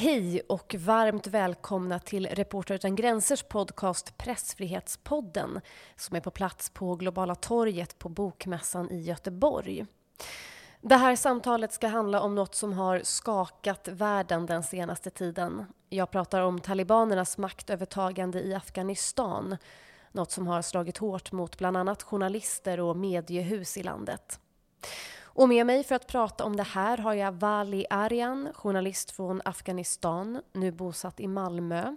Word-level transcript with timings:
Hej 0.00 0.40
och 0.48 0.74
varmt 0.78 1.26
välkomna 1.26 1.98
till 1.98 2.26
Reporter 2.26 2.74
utan 2.74 2.94
gränsers 2.94 3.42
podcast 3.42 4.18
Pressfrihetspodden 4.18 5.60
som 5.96 6.16
är 6.16 6.20
på 6.20 6.30
plats 6.30 6.70
på 6.70 6.94
Globala 6.94 7.34
torget 7.34 7.98
på 7.98 8.08
Bokmässan 8.08 8.90
i 8.90 9.00
Göteborg. 9.00 9.86
Det 10.80 10.96
här 10.96 11.16
samtalet 11.16 11.72
ska 11.72 11.86
handla 11.86 12.20
om 12.20 12.34
något 12.34 12.54
som 12.54 12.72
har 12.72 13.00
skakat 13.04 13.88
världen 13.88 14.46
den 14.46 14.62
senaste 14.62 15.10
tiden. 15.10 15.66
Jag 15.88 16.10
pratar 16.10 16.40
om 16.40 16.60
talibanernas 16.60 17.38
maktövertagande 17.38 18.40
i 18.40 18.54
Afghanistan. 18.54 19.56
Något 20.12 20.30
som 20.30 20.46
har 20.46 20.62
slagit 20.62 20.98
hårt 20.98 21.32
mot 21.32 21.58
bland 21.58 21.76
annat 21.76 22.02
journalister 22.02 22.80
och 22.80 22.96
mediehus 22.96 23.76
i 23.76 23.82
landet. 23.82 24.40
Och 25.38 25.48
med 25.48 25.66
mig 25.66 25.84
för 25.84 25.94
att 25.94 26.06
prata 26.06 26.44
om 26.44 26.56
det 26.56 26.62
här 26.62 26.98
har 26.98 27.14
jag 27.14 27.32
Vali 27.32 27.86
Arian, 27.90 28.48
journalist 28.54 29.10
från 29.10 29.42
Afghanistan, 29.44 30.42
nu 30.52 30.70
bosatt 30.70 31.20
i 31.20 31.26
Malmö. 31.28 31.96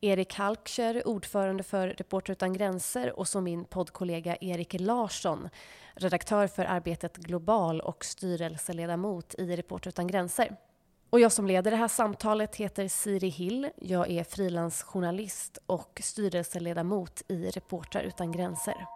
Erik 0.00 0.34
Halkscher, 0.34 1.08
ordförande 1.08 1.62
för 1.62 1.88
Reporter 1.88 2.32
utan 2.32 2.52
gränser 2.52 3.18
och 3.18 3.28
så 3.28 3.40
min 3.40 3.64
poddkollega 3.64 4.36
Erik 4.40 4.76
Larsson, 4.80 5.48
redaktör 5.94 6.46
för 6.46 6.64
arbetet 6.64 7.16
Global 7.16 7.80
och 7.80 8.04
styrelseledamot 8.04 9.34
i 9.34 9.56
Reporter 9.56 9.88
utan 9.88 10.06
gränser. 10.06 10.56
Och 11.10 11.20
jag 11.20 11.32
som 11.32 11.46
leder 11.46 11.70
det 11.70 11.76
här 11.76 11.88
samtalet 11.88 12.56
heter 12.56 12.88
Siri 12.88 13.28
Hill. 13.28 13.70
Jag 13.76 14.10
är 14.10 14.24
frilansjournalist 14.24 15.58
och 15.66 16.00
styrelseledamot 16.04 17.22
i 17.28 17.50
Reportrar 17.50 18.02
utan 18.02 18.32
gränser. 18.32 18.86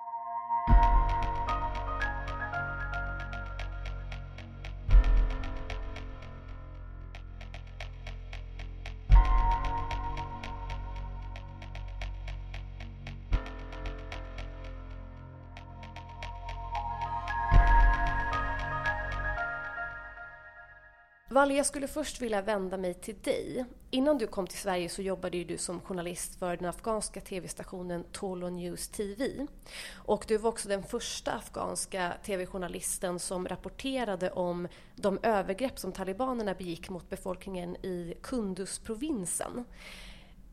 Valle, 21.34 21.54
jag 21.54 21.66
skulle 21.66 21.88
först 21.88 22.22
vilja 22.22 22.42
vända 22.42 22.76
mig 22.76 22.94
till 22.94 23.14
dig. 23.22 23.64
Innan 23.90 24.18
du 24.18 24.26
kom 24.26 24.46
till 24.46 24.58
Sverige 24.58 24.88
så 24.88 25.02
jobbade 25.02 25.44
du 25.44 25.58
som 25.58 25.80
journalist 25.80 26.38
för 26.38 26.56
den 26.56 26.66
afghanska 26.66 27.20
tv-stationen 27.20 28.04
Tolo 28.12 28.48
News 28.48 28.88
TV. 28.88 29.46
Och 29.94 30.24
du 30.28 30.36
var 30.36 30.50
också 30.50 30.68
den 30.68 30.82
första 30.82 31.32
afghanska 31.32 32.12
tv-journalisten 32.26 33.18
som 33.18 33.48
rapporterade 33.48 34.30
om 34.30 34.68
de 34.96 35.18
övergrepp 35.22 35.78
som 35.78 35.92
talibanerna 35.92 36.54
begick 36.54 36.90
mot 36.90 37.10
befolkningen 37.10 37.76
i 37.76 38.14
Kunduz-provinsen. 38.22 39.64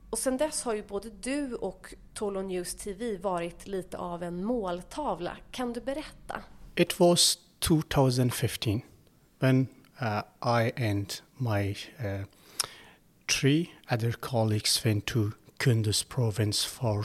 Och 0.09 0.17
sen 0.17 0.37
dess 0.37 0.63
har 0.63 0.73
ju 0.73 0.83
både 0.83 1.09
du 1.09 1.55
och 1.55 1.93
Tolo 2.13 2.41
News 2.41 2.75
TV 2.75 3.17
varit 3.17 3.67
lite 3.67 3.97
av 3.97 4.23
en 4.23 4.45
måltavla. 4.45 5.37
Kan 5.51 5.73
du 5.73 5.81
berätta? 5.81 6.41
It 6.75 6.99
was 6.99 7.37
2015 7.59 8.81
when 9.39 9.67
I 10.01 10.73
and 10.75 11.21
my 11.39 11.75
uh, 12.03 12.23
three 13.27 13.71
other 13.89 14.11
colleagues 14.13 14.81
went 14.83 15.05
to 15.07 15.33
Kunduz 15.59 16.07
province 16.07 16.63
for 16.63 17.03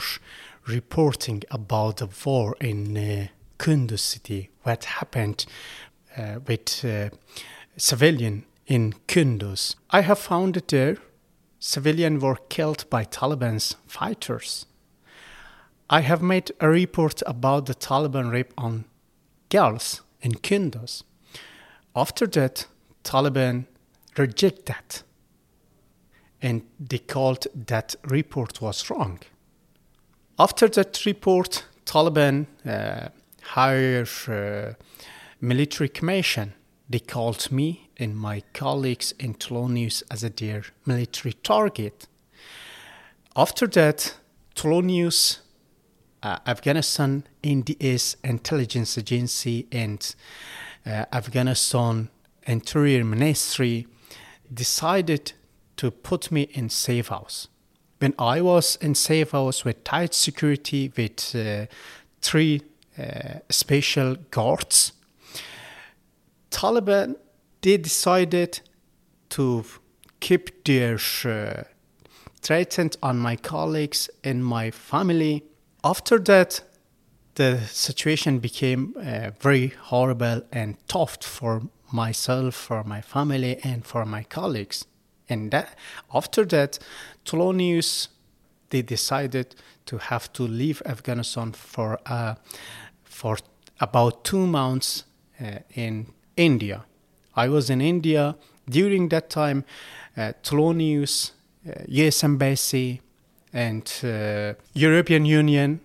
reporting 0.65 1.43
about 1.51 1.97
the 1.97 2.09
war 2.25 2.55
in 2.59 2.97
uh, 2.97 3.27
Kunduz 3.59 3.99
city, 3.99 4.49
what 4.63 4.85
happened 4.85 5.45
uh, 6.17 6.39
with 6.47 6.83
uh, 6.83 7.09
civilian 7.77 8.45
in 8.65 8.93
Kunduz. 9.07 9.75
I 9.91 10.01
have 10.01 10.19
found 10.19 10.57
it 10.57 10.69
there 10.69 10.97
civilians 11.59 12.21
were 12.21 12.37
killed 12.49 12.85
by 12.89 13.03
Taliban's 13.03 13.75
fighters. 13.87 14.65
I 15.89 16.01
have 16.01 16.21
made 16.21 16.51
a 16.59 16.69
report 16.69 17.23
about 17.25 17.65
the 17.65 17.75
Taliban 17.75 18.31
rape 18.31 18.53
on 18.57 18.85
girls 19.49 20.01
in 20.21 20.33
Kunduz. 20.33 21.03
After 21.95 22.27
that, 22.27 22.67
Taliban 23.07 23.65
reject 24.17 24.65
that. 24.65 25.03
And 26.41 26.61
they 26.79 26.99
called 26.99 27.47
that 27.67 27.95
report 28.03 28.61
was 28.61 28.89
wrong. 28.89 29.19
After 30.37 30.67
that 30.67 31.05
report, 31.05 31.65
Taliban 31.85 32.45
uh, 32.65 33.09
uh, 34.29 34.73
military 35.41 35.89
commission. 35.89 36.53
They 36.89 36.99
called 36.99 37.51
me 37.51 37.89
and 37.97 38.15
my 38.15 38.43
colleagues 38.53 39.13
in 39.19 39.35
Tolonius 39.35 40.03
as 40.11 40.23
a 40.23 40.29
their 40.29 40.63
military 40.85 41.33
target. 41.33 42.07
After 43.35 43.67
that, 43.67 44.15
Tolonius, 44.55 45.39
uh, 46.23 46.37
Afghanistan 46.45 47.23
NDS 47.43 48.15
intelligence 48.23 48.97
agency 48.97 49.67
and 49.71 50.15
uh, 50.85 51.05
Afghanistan 51.11 52.09
Interior 52.47 53.03
Ministry 53.03 53.85
decided 54.51 55.33
to 55.75 55.91
put 55.91 56.31
me 56.31 56.43
in 56.53 56.69
safe 56.69 57.09
house. 57.09 57.47
When 57.99 58.13
I 58.17 58.41
was 58.41 58.77
in 58.77 58.95
safe 58.95 59.31
house 59.31 59.65
with 59.65 59.83
tight 59.83 60.13
security 60.13 60.91
with 60.95 61.35
uh, 61.35 61.65
three 62.21 62.61
uh, 62.97 63.39
special 63.49 64.15
guards, 64.31 64.93
Taliban 66.49 67.15
they 67.61 67.77
decided 67.77 68.61
to 69.29 69.65
keep 70.19 70.63
their 70.63 70.95
uh, 71.25 71.63
threat 72.41 72.95
on 73.03 73.17
my 73.17 73.35
colleagues 73.35 74.09
and 74.23 74.45
my 74.45 74.71
family. 74.71 75.43
After 75.83 76.19
that, 76.19 76.61
the 77.35 77.59
situation 77.67 78.39
became 78.39 78.95
uh, 78.97 79.31
very 79.39 79.67
horrible 79.67 80.41
and 80.51 80.77
tough 80.87 81.17
for 81.21 81.61
myself, 81.91 82.55
for 82.55 82.83
my 82.83 83.01
family, 83.01 83.59
and 83.63 83.85
for 83.85 84.05
my 84.05 84.23
colleagues. 84.23 84.85
And 85.29 85.51
that, 85.51 85.75
after 86.13 86.45
that, 86.45 86.79
Tolonius, 87.25 88.09
they 88.69 88.81
decided 88.81 89.55
to 89.85 89.97
have 89.97 90.31
to 90.33 90.43
leave 90.43 90.81
Afghanistan 90.85 91.53
for 91.53 91.99
uh, 92.05 92.35
for 93.03 93.37
about 93.79 94.23
two 94.23 94.45
months 94.47 95.03
uh, 95.41 95.59
in 95.75 96.07
India. 96.35 96.85
I 97.35 97.49
was 97.49 97.69
in 97.69 97.81
India 97.81 98.35
during 98.69 99.09
that 99.09 99.29
time. 99.29 99.63
Uh, 100.15 100.33
Tolonius, 100.43 101.31
U.S. 101.87 102.23
Uh, 102.23 102.27
Embassy, 102.27 103.01
and 103.53 103.91
uh, 104.03 104.53
European 104.73 105.25
Union, 105.25 105.79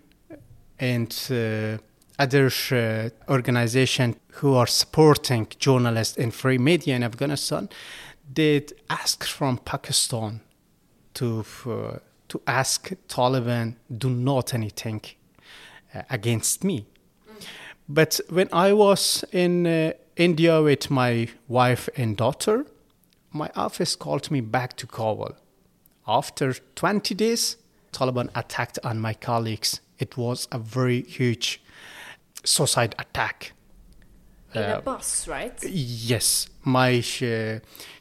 and 0.78 1.12
uh, 1.30 1.78
other 2.18 2.50
uh, 2.70 3.10
organizations 3.32 4.16
who 4.34 4.54
are 4.54 4.66
supporting 4.66 5.46
journalists 5.58 6.16
and 6.18 6.34
free 6.34 6.58
media 6.58 6.96
in 6.96 7.02
Afghanistan 7.02 7.68
did 8.32 8.72
ask 8.88 9.24
from 9.24 9.58
Pakistan 9.58 10.40
to 11.14 11.44
uh, 11.66 11.98
to 12.28 12.40
ask 12.46 12.92
Taliban 13.08 13.76
do 13.98 14.08
not 14.08 14.54
anything 14.54 15.02
uh, 15.94 16.02
against 16.08 16.64
me. 16.64 16.86
Mm. 17.28 17.46
But 17.88 18.20
when 18.30 18.48
I 18.52 18.72
was 18.72 19.24
in 19.32 19.66
uh, 19.66 19.92
India 20.16 20.62
with 20.62 20.90
my 20.90 21.28
wife 21.48 21.88
and 21.96 22.16
daughter, 22.16 22.64
my 23.32 23.50
office 23.54 23.96
called 23.96 24.30
me 24.30 24.40
back 24.40 24.76
to 24.76 24.86
Kabul. 24.86 25.34
After 26.06 26.54
20 26.74 27.14
days, 27.14 27.56
Taliban 27.92 28.30
attacked 28.34 28.78
on 28.82 28.98
my 28.98 29.14
colleagues. 29.14 29.80
It 29.98 30.16
was 30.16 30.48
a 30.50 30.58
very 30.58 31.02
huge 31.02 31.61
suicide 32.44 32.94
attack. 32.98 33.52
In 34.54 34.62
uh, 34.62 34.78
a 34.78 34.82
bus, 34.82 35.28
right? 35.28 35.58
Yes. 35.64 36.48
My 36.62 37.02
uh, 37.22 37.58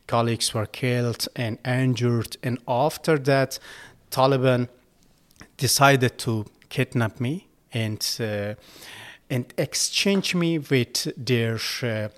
colleagues 0.07 0.53
were 0.53 0.65
killed 0.65 1.27
and 1.35 1.57
injured. 1.65 2.37
And 2.43 2.59
after 2.67 3.17
that, 3.19 3.59
Taliban 4.09 4.67
decided 5.57 6.17
to 6.19 6.45
kidnap 6.69 7.19
me 7.19 7.47
and 7.71 8.17
uh, 8.19 8.55
and 9.29 9.53
exchange 9.57 10.35
me 10.35 10.59
with 10.59 11.07
their 11.15 11.57
uh, 11.83 12.09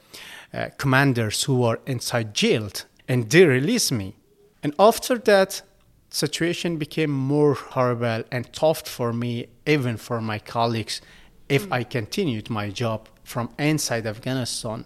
uh, 0.52 0.70
commanders 0.78 1.44
who 1.44 1.58
were 1.58 1.80
inside 1.86 2.34
jail, 2.34 2.70
and 3.08 3.30
they 3.30 3.46
released 3.46 3.92
me. 3.92 4.16
And 4.64 4.74
after 4.80 5.20
that, 5.20 5.62
situation 6.10 6.78
became 6.78 7.12
more 7.12 7.54
horrible 7.54 8.24
and 8.32 8.52
tough 8.52 8.88
for 8.88 9.14
me, 9.14 9.46
even 9.68 9.98
for 9.98 10.22
my 10.22 10.40
colleagues 10.40 11.02
if 11.48 11.66
mm. 11.66 11.80
I 11.80 11.84
continued 11.84 12.50
my 12.50 12.72
job 12.72 13.08
from 13.24 13.50
inside 13.58 14.10
Afghanistan. 14.10 14.86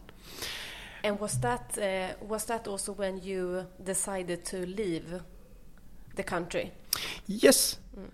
And 1.03 1.19
was 1.19 1.41
that 1.41 1.77
uh, 1.77 2.27
was 2.27 2.45
that 2.45 2.67
also 2.67 2.93
when 2.93 3.17
you 3.17 3.65
decided 3.83 4.45
to 4.45 4.57
leave 4.57 5.21
the 6.15 6.23
country? 6.23 6.71
Yes. 7.25 7.79
Mm. 7.95 8.11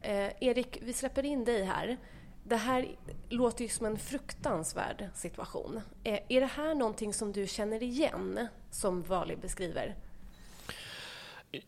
Eh, 0.00 0.32
Erik, 0.40 0.78
vi 0.82 0.92
släpper 0.92 1.24
in 1.24 1.44
dig 1.44 1.64
här. 1.64 1.96
Det 2.44 2.56
här 2.56 2.88
låter 3.28 3.62
ju 3.62 3.68
som 3.68 3.86
en 3.86 3.98
fruktansvärd 3.98 5.08
situation. 5.14 5.80
Eh, 6.04 6.18
är 6.28 6.40
det 6.40 6.46
här 6.46 6.74
någonting 6.74 7.14
som 7.14 7.32
du 7.32 7.46
känner 7.46 7.82
igen, 7.82 8.48
som 8.70 9.02
Vali 9.02 9.36
beskriver? 9.36 9.96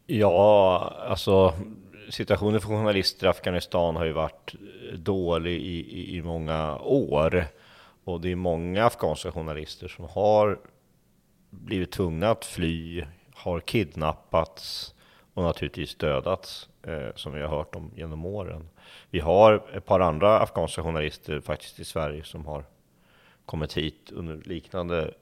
Ja, 0.06 0.78
alltså 1.08 1.54
situationen 2.10 2.60
för 2.60 2.68
journalister 2.68 3.26
i 3.26 3.30
Afghanistan 3.30 3.96
har 3.96 4.04
ju 4.04 4.12
varit 4.12 4.54
dålig 4.96 5.60
i, 5.60 6.00
i, 6.00 6.16
i 6.16 6.22
många 6.22 6.78
år. 6.78 7.44
Och 8.04 8.20
det 8.20 8.32
är 8.32 8.36
många 8.36 8.84
afghanska 8.84 9.32
journalister 9.32 9.88
som 9.88 10.04
har 10.04 10.58
blivit 11.50 11.92
tvungna 11.92 12.30
att 12.30 12.44
fly, 12.44 13.04
har 13.34 13.60
kidnappats 13.60 14.94
och 15.34 15.42
naturligtvis 15.42 15.94
dödats, 15.94 16.68
eh, 16.82 17.14
som 17.14 17.32
vi 17.32 17.40
har 17.40 17.48
hört 17.48 17.74
om 17.74 17.90
genom 17.96 18.26
åren. 18.26 18.68
Vi 19.10 19.20
har 19.20 19.62
ett 19.74 19.86
par 19.86 20.00
andra 20.00 20.40
afghanska 20.40 20.82
journalister 20.82 21.40
faktiskt 21.40 21.80
i 21.80 21.84
Sverige 21.84 22.24
som 22.24 22.46
har 22.46 22.64
kommit 23.46 23.76
hit 23.76 24.10
under 24.12 24.36
liknande, 24.36 25.14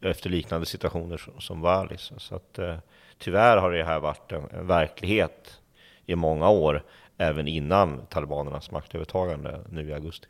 efter 0.00 0.30
liknande 0.30 0.66
situationer 0.66 1.16
som, 1.16 1.40
som 1.40 1.60
Valis. 1.60 2.12
Så 2.16 2.34
att, 2.34 2.58
eh, 2.58 2.76
tyvärr 3.18 3.56
har 3.56 3.70
det 3.70 3.84
här 3.84 4.00
varit 4.00 4.32
en, 4.32 4.50
en 4.50 4.66
verklighet 4.66 5.60
i 6.06 6.14
många 6.14 6.48
år, 6.48 6.82
även 7.18 7.48
innan 7.48 8.06
talibanernas 8.06 8.70
maktövertagande 8.70 9.60
nu 9.70 9.88
i 9.88 9.92
augusti. 9.92 10.26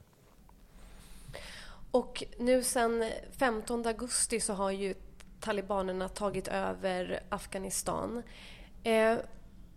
Och 1.90 2.24
nu 2.38 2.62
sen 2.62 3.04
15 3.38 3.86
augusti 3.86 4.40
så 4.40 4.52
har 4.52 4.70
ju 4.70 4.94
talibanerna 5.40 6.08
tagit 6.08 6.48
över 6.48 7.20
Afghanistan. 7.28 8.22
Eh, 8.84 9.16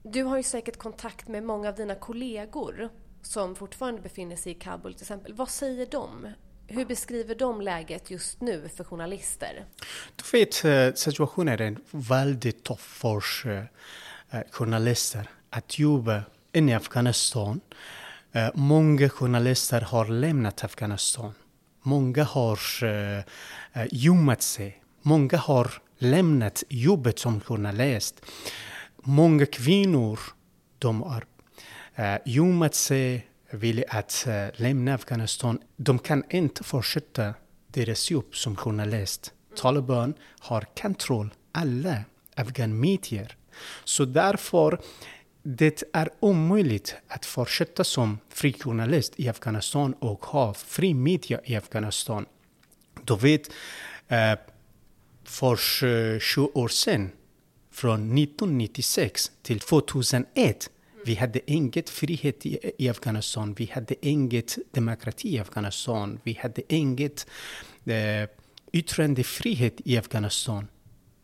du 0.04 0.24
har 0.24 0.38
ju 0.38 0.44
säkert 0.44 0.78
kontakt 0.78 1.28
med 1.28 1.44
många 1.44 1.70
av 1.70 1.76
dina 1.76 1.96
kollegor 1.96 2.90
som 3.22 3.56
fortfarande 3.56 4.02
befinner 4.02 4.36
sig 4.36 4.52
i 4.52 4.56
Kabul 4.56 4.94
till 4.94 5.04
exempel. 5.04 5.34
Vad 5.34 5.50
säger 5.50 5.86
de? 5.86 6.28
Hur 6.68 6.86
beskriver 6.86 7.36
de 7.36 7.62
läget 7.62 8.12
just 8.12 8.42
nu 8.42 8.70
för 8.76 8.84
journalister? 8.84 9.66
Du 10.16 10.38
vet, 10.38 10.66
eh, 10.66 10.94
situationen 10.94 11.60
är 11.60 11.78
väldigt 11.92 12.64
tuff 12.64 12.80
för 12.80 13.24
eh, 14.32 14.42
journalister 14.52 15.30
att 15.50 15.80
jobba 15.80 16.24
inne 16.54 16.72
i 16.72 16.76
Afghanistan. 16.76 17.62
Eh, 18.32 18.50
många 18.54 19.10
journalister 19.10 19.82
har 19.82 20.06
lämnat 20.08 20.64
Afghanistan. 20.64 21.34
Många 21.82 22.24
har 22.24 22.60
eh, 22.84 23.18
eh, 23.74 23.88
gömt 23.92 24.42
sig. 24.42 24.84
Många 25.02 25.38
har 25.38 25.72
lämnat 25.98 26.64
jobbet 26.70 27.20
som 27.20 27.42
journalist. 27.42 28.26
Många 29.04 29.46
kvinnor 29.46 30.20
de 30.80 31.02
har 31.02 31.26
gömt 32.26 32.76
sig, 32.76 33.28
vill 33.52 33.84
att 33.90 34.28
lämna 34.56 34.94
Afghanistan. 34.94 35.60
De 35.76 36.00
kan 36.00 36.24
inte 36.30 36.64
fortsätta 36.64 37.34
deras 37.68 38.12
jobb 38.12 38.36
som 38.36 38.56
journalist. 38.56 39.34
Taliban 39.56 40.14
har 40.40 40.66
kontroll 40.82 41.34
alla 41.52 42.04
afghanmedier. 42.36 43.36
Så 43.84 44.06
därför 44.06 44.80
det 45.44 45.84
är 45.94 46.10
omöjligt 46.20 46.96
att 47.08 47.26
fortsätta 47.26 47.84
som 47.84 48.20
fri 48.30 48.54
journalist 48.54 49.14
i 49.16 49.30
Afghanistan 49.30 49.94
och 49.94 50.26
ha 50.26 50.54
fri 50.54 50.94
media 50.94 51.40
i 51.46 51.56
Afghanistan. 51.56 52.26
Du 53.04 53.16
vet, 53.16 53.50
eh, 54.08 54.40
för 55.24 55.56
20 56.20 56.52
år 56.54 56.68
sedan, 56.68 57.12
från 57.72 58.18
1996 58.18 59.32
till 59.42 59.60
2001, 59.60 60.70
vi 61.06 61.16
hade 61.16 61.52
inget 61.52 61.90
frihet 61.90 62.46
i, 62.46 62.72
i 62.78 62.90
Afghanistan, 62.90 63.54
vi 63.54 63.66
hade 63.66 64.08
inget 64.08 64.58
demokrati 64.72 65.36
i 65.36 65.40
Afghanistan, 65.40 66.20
vi 66.24 66.34
hade 66.34 66.74
inget 66.74 67.28
eh, 67.86 68.30
yttrandefrihet 68.72 69.82
i 69.86 69.98
Afghanistan. 69.98 70.68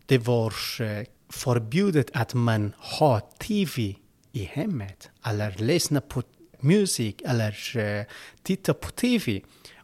Det 0.06 0.18
var 0.18 0.54
eh, 0.82 1.06
förbjudet 1.30 2.10
att 2.14 2.34
man 2.34 2.74
har 2.78 3.22
TV 3.40 3.96
i 4.36 4.44
hemmet 4.44 5.10
eller 5.26 5.56
lyssna 5.58 6.02
på 6.02 6.24
musik 6.60 7.22
eller 7.22 7.78
uh, 7.78 8.06
titta 8.44 8.74
på 8.74 8.90
TV. 8.90 9.42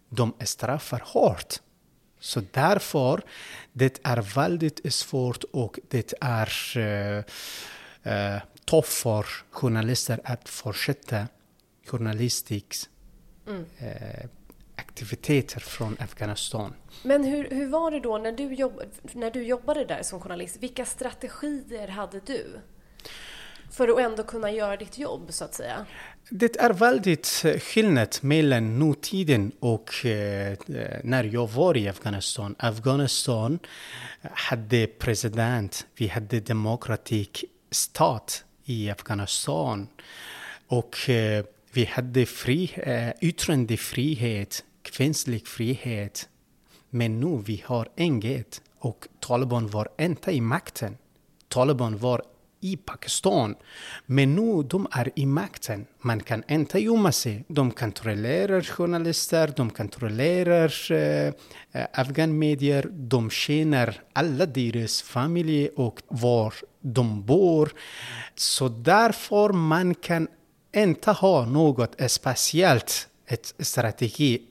De 0.10 0.34
straffar 0.40 1.02
hårt. 1.06 1.54
Så 2.20 2.42
därför 2.52 3.22
det 3.74 4.00
är 4.04 4.36
väldigt 4.36 4.94
svårt 4.94 5.44
och 5.44 5.80
det 5.90 6.14
är 6.22 6.78
uh, 6.78 7.24
uh, 8.14 8.42
tufft 8.66 8.94
för 8.94 9.26
journalister 9.52 10.20
att 10.24 10.50
fortsätta 10.50 11.28
journalistisk 11.86 12.90
mm. 13.48 13.62
uh, 13.62 14.30
aktiviteter 14.76 15.60
från 15.60 15.98
Afghanistan. 16.00 16.74
Men 17.04 17.24
hur, 17.24 17.50
hur 17.50 17.68
var 17.68 17.92
det 17.92 18.00
då 18.00 18.18
när 18.18 18.32
du, 18.32 18.54
jobb, 18.54 18.82
när 19.14 19.32
du 19.32 19.44
jobbade 19.44 19.86
där 19.86 20.04
som 20.04 20.20
journalist? 20.20 20.58
Vilka 20.60 20.86
strategier 20.86 21.88
hade 21.88 22.20
du? 22.20 22.60
För 23.72 23.88
att 23.88 24.00
ändå 24.00 24.24
kunna 24.24 24.52
göra 24.52 24.78
ditt 24.78 24.98
jobb, 24.98 25.26
så 25.30 25.46
att 25.46 25.54
säga? 25.54 25.86
Det 26.30 26.56
är 26.56 26.74
väldigt 26.74 27.42
eh, 27.46 27.60
skillnad 27.60 28.18
mellan 28.22 28.80
nutiden 28.80 29.52
och 29.60 30.06
eh, 30.06 30.52
eh, 30.52 30.58
när 31.04 31.24
jag 31.24 31.50
var 31.50 31.78
i 31.78 31.88
Afghanistan. 31.88 32.56
Afghanistan 32.60 33.60
hade 34.22 34.88
president, 34.88 35.86
vi 35.96 36.08
hade 36.08 36.40
demokratisk 36.40 37.46
stat 37.72 38.44
i 38.66 38.90
Afghanistan 38.90 39.88
och 40.68 41.10
eh, 41.10 41.46
vi 41.74 41.86
hade 41.86 42.26
fri, 42.26 42.72
eh, 42.76 43.10
yttrandefrihet, 43.22 44.64
kvinnlig 44.82 45.48
frihet. 45.48 46.30
Men 46.90 47.20
nu 47.20 47.44
vi 47.46 47.64
har 47.66 47.90
inget 47.96 48.62
och 48.80 49.08
Taliban 49.20 49.68
var 49.68 49.90
inte 49.98 50.32
i 50.32 50.42
makten. 50.42 50.98
Taliban 51.48 51.98
var 51.98 52.22
i 52.62 52.78
Pakistan. 52.78 53.56
Men 54.06 54.36
nu 54.36 54.64
de 54.64 54.88
är 54.92 55.12
i 55.16 55.26
makten. 55.26 55.86
Man 56.02 56.20
kan 56.20 56.44
inte 56.48 56.80
gömma 56.80 57.12
sig. 57.12 57.46
De 57.48 57.72
kontrollerar 57.72 58.62
journalister, 58.62 59.54
de 59.56 59.70
kontrollerar 59.70 60.92
eh, 60.92 61.34
afghanmedier, 61.94 62.88
de 62.92 63.30
känner 63.30 64.02
alla 64.14 64.46
deras 64.46 65.02
familj 65.02 65.70
och 65.76 66.02
var 66.08 66.54
de 66.82 67.26
bor. 67.26 67.72
Så 68.36 68.70
därför 68.70 69.54
man 69.54 69.96
kan 69.96 70.28
inte 70.76 71.12
ha 71.12 71.46
något 71.46 71.96
speciellt 72.08 73.08
ett 73.28 73.54
strategi 73.60 74.42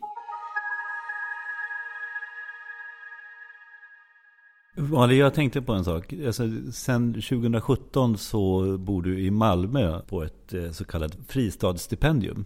Ali, 4.97 5.19
jag 5.19 5.35
tänkte 5.35 5.63
på 5.63 5.73
en 5.73 5.85
sak. 5.85 6.13
Alltså, 6.27 6.49
sen 6.73 7.15
2017 7.15 8.19
så 8.19 8.77
bor 8.79 9.03
du 9.03 9.21
i 9.21 9.31
Malmö 9.31 10.01
på 10.01 10.23
ett 10.23 10.55
eh, 10.55 10.71
så 10.71 10.85
kallat 10.85 11.17
fristadsstipendium. 11.29 12.45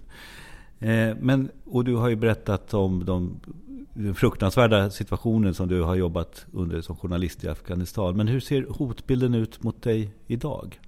Eh, 0.78 1.16
men, 1.20 1.50
och 1.64 1.84
du 1.84 1.94
har 1.94 2.08
ju 2.08 2.16
berättat 2.16 2.74
om 2.74 3.04
de 3.04 3.40
fruktansvärda 4.14 4.90
situationen 4.90 5.54
som 5.54 5.68
du 5.68 5.82
har 5.82 5.94
jobbat 5.94 6.46
under 6.52 6.80
som 6.80 6.96
journalist 6.96 7.44
i 7.44 7.48
Afghanistan. 7.48 8.16
Men 8.16 8.28
hur 8.28 8.40
ser 8.40 8.66
hotbilden 8.70 9.34
ut 9.34 9.62
mot 9.62 9.82
dig 9.82 10.10
idag? 10.26 10.80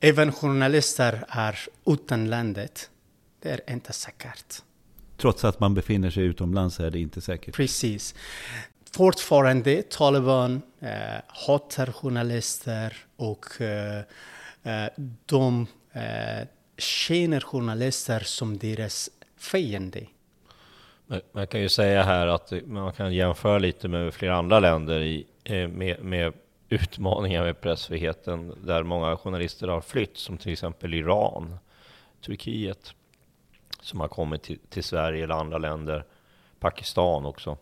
Även 0.00 0.32
journalister 0.32 1.24
är 1.28 1.58
utan 1.86 2.30
landet. 2.30 2.90
Det 3.42 3.48
är 3.48 3.74
inte 3.74 3.92
säkert. 3.92 4.62
Trots 5.16 5.44
att 5.44 5.60
man 5.60 5.74
befinner 5.74 6.10
sig 6.10 6.24
utomlands 6.24 6.80
är 6.80 6.90
det 6.90 6.98
inte 6.98 7.20
säkert? 7.20 7.56
Precis 7.56 8.14
fortfarande 8.96 9.82
Taliban 9.82 10.62
eh, 10.80 11.20
hatar 11.26 11.92
journalister 11.92 12.96
och 13.16 13.60
eh, 13.60 13.98
eh 14.62 14.90
de 15.26 15.66
eh, 15.92 16.48
känner 16.78 17.40
journalister 17.40 18.20
som 18.20 18.58
deras 18.58 19.10
fiende. 19.36 20.06
Man 21.32 21.46
kan 21.46 21.60
ju 21.60 21.68
säga 21.68 22.02
här 22.02 22.26
att 22.26 22.52
man 22.66 22.92
kan 22.92 23.14
jämföra 23.14 23.58
lite 23.58 23.88
med 23.88 24.14
flera 24.14 24.36
andra 24.36 24.60
länder 24.60 25.00
i, 25.00 25.26
eh, 25.44 25.68
med, 25.68 26.04
med 26.04 26.32
utmaningar 26.68 27.42
med 27.44 27.60
pressfriheten 27.60 28.54
där 28.64 28.82
många 28.82 29.16
journalister 29.16 29.68
har 29.68 29.80
flytt, 29.80 30.16
som 30.16 30.38
till 30.38 30.52
exempel 30.52 30.94
Iran, 30.94 31.56
Turkiet, 32.20 32.94
som 33.80 34.00
har 34.00 34.08
kommit 34.08 34.42
till, 34.42 34.58
till 34.68 34.84
Sverige 34.84 35.24
eller 35.24 35.34
andra 35.34 35.58
länder, 35.58 36.04
Pakistan 36.60 37.26
också. 37.26 37.56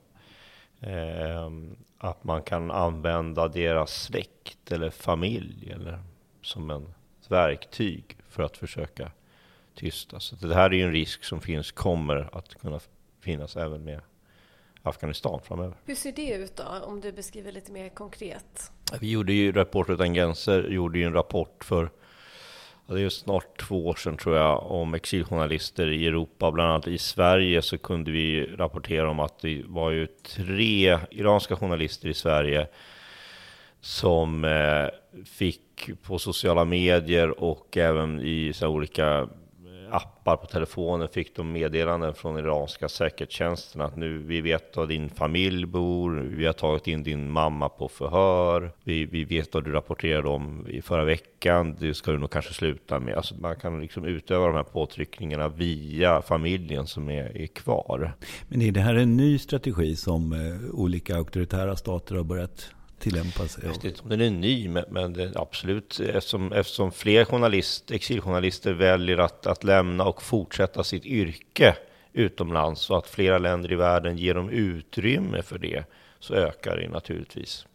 Eh, 0.81 1.51
att 1.99 2.25
man 2.25 2.43
kan 2.43 2.71
använda 2.71 3.49
deras 3.49 4.03
släkt 4.03 4.73
eller 4.73 4.91
familj 4.91 5.73
eller 5.75 5.99
som 6.43 6.71
en 6.71 6.95
verktyg 7.29 8.17
för 8.29 8.43
att 8.43 8.57
försöka 8.57 9.11
tysta. 9.75 10.21
Så 10.21 10.37
det 10.37 10.55
här 10.55 10.71
är 10.71 10.75
ju 10.75 10.83
en 10.83 10.93
risk 10.93 11.25
som 11.25 11.41
finns, 11.41 11.73
kommer 11.73 12.29
att 12.33 12.55
kunna 12.55 12.81
finnas 13.21 13.57
även 13.57 13.85
med 13.85 14.01
Afghanistan 14.83 15.41
framöver. 15.45 15.77
Hur 15.85 15.95
ser 15.95 16.13
det 16.13 16.35
ut 16.35 16.57
då, 16.57 16.65
om 16.85 17.01
du 17.01 17.13
beskriver 17.13 17.53
lite 17.53 17.73
mer 17.73 17.89
konkret? 17.89 18.73
Vi 19.01 19.11
gjorde 19.11 19.33
ju, 19.33 19.53
Reporter 19.53 19.93
utan 19.93 20.15
gränser 20.15 20.69
gjorde 20.69 20.99
ju 20.99 21.05
en 21.05 21.13
rapport 21.13 21.65
för 21.65 21.91
det 22.95 23.03
är 23.03 23.09
snart 23.09 23.61
två 23.61 23.87
år 23.87 23.95
sedan 23.95 24.17
tror 24.17 24.37
jag, 24.37 24.71
om 24.71 24.95
exiljournalister 24.95 25.87
i 25.91 26.07
Europa. 26.07 26.51
Bland 26.51 26.71
annat 26.71 26.89
i 26.89 26.99
Sverige 26.99 27.63
så 27.63 27.79
kunde 27.79 28.11
vi 28.11 28.47
rapportera 28.47 29.11
om 29.11 29.21
att 29.21 29.39
det 29.39 29.63
var 29.67 29.91
ju 29.91 30.07
tre 30.07 30.99
iranska 31.11 31.57
journalister 31.57 32.09
i 32.09 32.15
Sverige 32.15 32.67
som 33.81 34.45
eh, 34.45 34.87
fick 35.25 35.91
på 36.03 36.19
sociala 36.19 36.65
medier 36.65 37.41
och 37.41 37.77
även 37.77 38.21
i 38.21 38.53
så 38.55 38.69
olika 38.69 39.29
appar 39.91 40.37
på 40.37 40.47
telefonen 40.47 41.09
fick 41.09 41.37
de 41.37 41.53
meddelanden 41.53 42.15
från 42.15 42.39
iranska 42.39 42.89
säkerhetstjänsten 42.89 43.81
att 43.81 43.97
nu 43.97 44.19
vi 44.19 44.41
vet 44.41 44.77
var 44.77 44.87
din 44.87 45.09
familj 45.09 45.67
bor, 45.67 46.11
vi 46.11 46.47
har 46.47 46.53
tagit 46.53 46.87
in 46.87 47.03
din 47.03 47.31
mamma 47.31 47.69
på 47.69 47.89
förhör, 47.89 48.73
vi, 48.85 49.05
vi 49.05 49.25
vet 49.25 49.55
vad 49.55 49.65
du 49.65 49.73
rapporterade 49.73 50.29
om 50.29 50.67
i 50.69 50.83
förra 50.83 51.05
veckan, 51.05 51.77
det 51.81 51.95
ska 51.95 52.11
du 52.13 52.19
nog 52.19 52.31
kanske 52.31 52.55
sluta 52.55 53.01
med. 53.01 53.15
Alltså 53.15 53.35
man 53.35 53.57
kan 53.57 53.81
liksom 53.81 54.05
utöva 54.05 54.47
de 54.47 54.55
här 54.55 54.63
påtryckningarna 54.63 55.49
via 55.49 56.23
familjen 56.23 56.87
som 56.87 57.11
är, 57.11 57.37
är 57.37 57.47
kvar. 57.47 58.13
Men 58.49 58.63
är 58.63 58.73
det 58.73 58.81
här 58.81 58.95
en 58.95 59.17
ny 59.17 59.39
strategi 59.39 59.97
som 59.97 60.33
eh, 60.33 60.71
olika 60.75 61.17
auktoritära 61.17 61.77
stater 61.77 62.15
har 62.15 62.25
börjat 62.25 62.71
tillämpas? 63.01 63.59
Jag 63.63 63.69
vet 63.69 63.85
inte 63.85 64.03
om 64.03 64.09
den 64.09 64.21
är 64.21 64.31
ny, 64.31 64.69
men, 64.69 64.85
men 64.89 65.33
absolut 65.35 66.01
eftersom, 66.01 66.53
eftersom 66.53 66.93
fler 66.93 67.25
journalist, 67.25 67.91
exiljournalister 67.91 68.73
väljer 68.73 69.19
att, 69.19 69.47
att 69.47 69.65
lämna 69.65 70.05
och 70.05 70.23
fortsätta 70.23 70.85
sitt 70.85 71.07
yrke 71.07 71.77
utomlands 72.13 72.91
och 72.91 72.99
att 72.99 73.07
flera 73.07 73.39
länder 73.39 73.73
i 73.73 73.75
världen 73.75 74.17
ger 74.17 74.35
dem 74.35 74.51
utrymme 74.51 75.43
för 75.43 75.59
det 75.59 75.85
så 76.19 76.35
ökar 76.35 76.77
det 76.77 76.89
naturligtvis. 76.89 77.67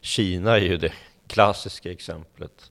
Kina 0.00 0.56
är 0.56 0.60
ju 0.60 0.76
det 0.76 0.92
klassiska 1.26 1.92
exemplet. 1.92 2.70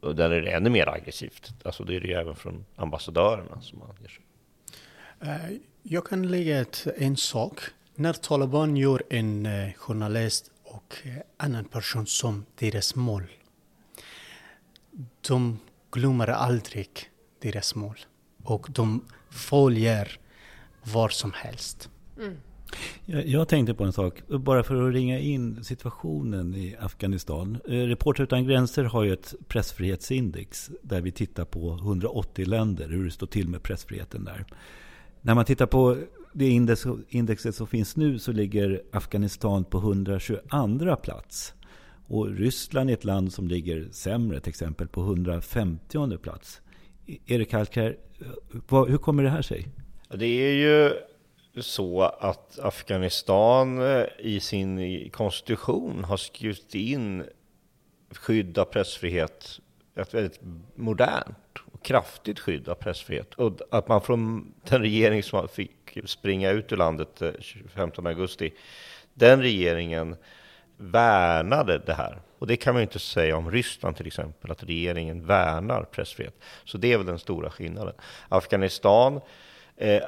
Och 0.00 0.16
där 0.16 0.30
är 0.30 0.42
det 0.42 0.50
ännu 0.50 0.70
mer 0.70 0.88
aggressivt. 0.88 1.52
Alltså 1.62 1.84
det 1.84 1.96
är 1.96 2.00
det 2.00 2.08
ju 2.08 2.14
även 2.14 2.36
från 2.36 2.64
ambassadörerna 2.76 3.60
som 3.60 3.78
man 3.78 3.96
ger 4.00 4.08
sig. 4.08 4.24
Uh, 5.22 5.58
jag 5.82 6.06
kan 6.06 6.28
lägga 6.28 6.64
en 6.96 7.16
sak. 7.16 7.60
När 7.94 8.12
Taliban 8.12 8.76
gör 8.76 9.02
en 9.10 9.46
uh, 9.46 9.72
journalist 9.72 10.50
och 10.74 10.96
annan 11.36 11.64
person 11.64 12.06
som 12.06 12.44
deras 12.58 12.94
mål. 12.94 13.22
De 15.28 15.58
glömmer 15.90 16.28
aldrig 16.28 16.88
deras 17.38 17.74
mål 17.74 17.98
och 18.42 18.66
de 18.70 19.04
följer 19.30 20.18
var 20.82 21.08
som 21.08 21.32
helst. 21.32 21.90
Mm. 22.18 22.36
Jag, 23.04 23.26
jag, 23.26 23.48
tänkte 23.48 23.74
på 23.74 23.84
en 23.84 23.92
sak, 23.92 24.22
bara 24.28 24.62
för 24.62 24.88
att 24.88 24.94
ringa 24.94 25.18
in 25.18 25.64
situationen 25.64 26.54
i 26.54 26.76
Afghanistan. 26.80 27.58
Eh, 27.68 27.70
Reporter 27.70 28.22
utan 28.22 28.44
gränser 28.44 28.84
har 28.84 29.02
ju 29.04 29.12
ett 29.12 29.34
pressfrihetsindex 29.48 30.70
där 30.82 31.00
vi 31.00 31.12
tittar 31.12 31.44
på 31.44 31.74
180 31.74 32.46
länder, 32.46 32.88
hur 32.88 33.04
det 33.04 33.10
står 33.10 33.26
till 33.26 33.48
med 33.48 33.62
pressfriheten 33.62 34.24
där. 34.24 34.44
När 35.26 35.34
man 35.34 35.44
tittar 35.44 35.66
på 35.66 35.96
det 36.32 36.48
index, 36.48 36.86
indexet 37.08 37.54
som 37.54 37.66
finns 37.66 37.96
nu 37.96 38.18
så 38.18 38.32
ligger 38.32 38.82
Afghanistan 38.92 39.64
på 39.64 39.78
122 39.78 40.96
plats. 40.96 41.54
Och 42.06 42.28
Ryssland 42.28 42.90
är 42.90 42.94
ett 42.94 43.04
land 43.04 43.32
som 43.32 43.48
ligger 43.48 43.88
sämre, 43.92 44.40
till 44.40 44.50
exempel 44.50 44.88
på 44.88 45.00
150 45.00 46.18
plats. 46.18 46.60
E-, 47.06 47.18
Erik 47.26 47.52
Halkar, 47.52 47.96
hur 48.88 48.98
kommer 48.98 49.22
det 49.22 49.28
här 49.28 49.42
sig? 49.42 49.68
Det 50.08 50.26
är 50.26 50.52
ju 50.52 50.92
så 51.62 52.02
att 52.02 52.58
Afghanistan 52.58 53.78
eh, 53.78 54.04
i 54.18 54.40
sin 54.40 55.10
konstitution 55.10 56.04
har 56.04 56.16
skrivit 56.16 56.74
in 56.74 57.24
skydd 58.10 58.58
av 58.58 58.64
pressfrihet, 58.64 59.60
ett 59.96 60.14
väldigt 60.14 60.40
modernt 60.74 61.58
och 61.72 61.82
kraftigt 61.82 62.40
skydd 62.40 62.68
av 62.68 62.74
pressfrihet. 62.74 63.34
Och 63.34 63.60
att 63.70 63.88
man 63.88 64.00
från 64.00 64.52
den 64.68 64.80
regering 64.80 65.22
som 65.22 65.48
fick 65.48 65.98
springa 66.04 66.50
ut 66.50 66.72
ur 66.72 66.76
landet 66.76 67.22
eh, 67.22 67.32
15 67.74 68.06
augusti, 68.06 68.52
den 69.14 69.42
regeringen 69.42 70.16
värnade 70.76 71.78
det 71.78 71.94
här. 71.94 72.18
Och 72.38 72.46
det 72.46 72.56
kan 72.56 72.74
man 72.74 72.80
ju 72.80 72.86
inte 72.86 72.98
säga 72.98 73.36
om 73.36 73.50
Ryssland 73.50 73.96
till 73.96 74.06
exempel, 74.06 74.50
att 74.50 74.64
regeringen 74.64 75.26
värnar 75.26 75.82
pressfrihet. 75.82 76.34
Så 76.64 76.78
det 76.78 76.92
är 76.92 76.96
väl 76.96 77.06
den 77.06 77.18
stora 77.18 77.50
skillnaden. 77.50 77.94
Afghanistan 78.28 79.20
eh, 79.76 80.02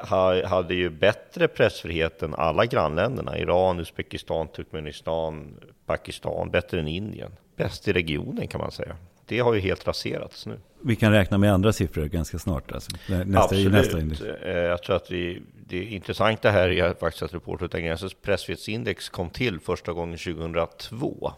hade 0.44 0.74
ju 0.74 0.90
bättre 0.90 1.48
pressfrihet 1.48 2.22
än 2.22 2.34
alla 2.34 2.66
grannländerna. 2.66 3.38
Iran, 3.38 3.80
Uzbekistan, 3.80 4.48
Turkmenistan, 4.48 5.60
Pakistan, 5.86 6.50
bättre 6.50 6.80
än 6.80 6.88
Indien. 6.88 7.32
Bäst 7.56 7.88
i 7.88 7.92
regionen 7.92 8.48
kan 8.48 8.60
man 8.60 8.70
säga 8.70 8.96
det 9.26 9.38
har 9.38 9.54
ju 9.54 9.60
helt 9.60 9.86
raserats 9.86 10.46
nu. 10.46 10.60
Vi 10.82 10.96
kan 10.96 11.12
räkna 11.12 11.38
med 11.38 11.52
andra 11.52 11.72
siffror 11.72 12.04
ganska 12.04 12.38
snart. 12.38 12.72
Alltså. 12.72 12.90
Nästa, 13.08 13.42
Absolut. 13.42 13.72
Nästa 13.72 14.48
eh, 14.48 14.56
Jag 14.56 14.82
tror 14.82 14.96
att 14.96 15.10
vi, 15.10 15.42
det 15.66 15.84
intressanta 15.84 16.50
här 16.50 16.68
är 16.68 16.94
faktiskt 16.94 17.22
att 17.22 17.34
Reporter 17.34 17.64
utan 17.64 17.84
gränsers 17.84 18.14
pressfrihetsindex 18.22 19.08
kom 19.08 19.30
till 19.30 19.60
första 19.60 19.92
gången 19.92 20.18
2002. 20.18 21.32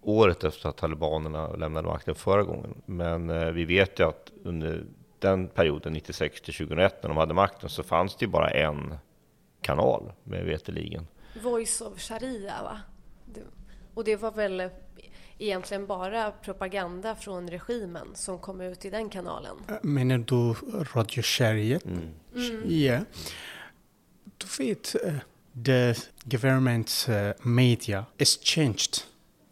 Året 0.00 0.44
efter 0.44 0.68
att 0.68 0.76
talibanerna 0.76 1.48
lämnade 1.48 1.88
makten 1.88 2.14
förra 2.14 2.42
gången. 2.42 2.74
Men 2.86 3.30
eh, 3.30 3.50
vi 3.50 3.64
vet 3.64 4.00
ju 4.00 4.08
att 4.08 4.32
under 4.44 4.84
den 5.18 5.48
perioden, 5.48 5.92
96 5.92 6.40
till 6.40 6.54
2001, 6.54 7.02
när 7.02 7.08
de 7.08 7.16
hade 7.16 7.34
makten, 7.34 7.68
så 7.68 7.82
fanns 7.82 8.16
det 8.16 8.24
ju 8.24 8.30
bara 8.30 8.50
en 8.50 8.94
kanal, 9.60 10.12
med 10.22 10.44
veteligen. 10.44 11.06
Voice 11.42 11.80
of 11.80 12.00
Sharia, 12.00 12.62
va? 12.62 12.80
Och 13.94 14.04
det 14.04 14.16
var 14.16 14.32
väl 14.32 14.70
egentligen 15.38 15.86
bara 15.86 16.32
propaganda 16.32 17.14
från 17.14 17.48
regimen 17.48 18.06
som 18.14 18.38
kom 18.38 18.60
ut 18.60 18.84
i 18.84 18.90
den 18.90 19.10
kanalen. 19.10 19.56
Äh, 19.68 19.74
menar 19.82 20.18
du 20.18 20.54
Radio 20.94 21.22
Sharia? 21.22 21.80
Mm. 21.84 22.08
Mm. 22.34 22.70
Yeah. 22.70 23.02
Du 24.38 24.46
vet, 24.64 24.94
uh, 25.04 25.12
the 25.64 25.94
government 26.24 27.06
uh, 27.08 27.46
media 27.46 28.06
is 28.18 28.38
changed 28.42 29.02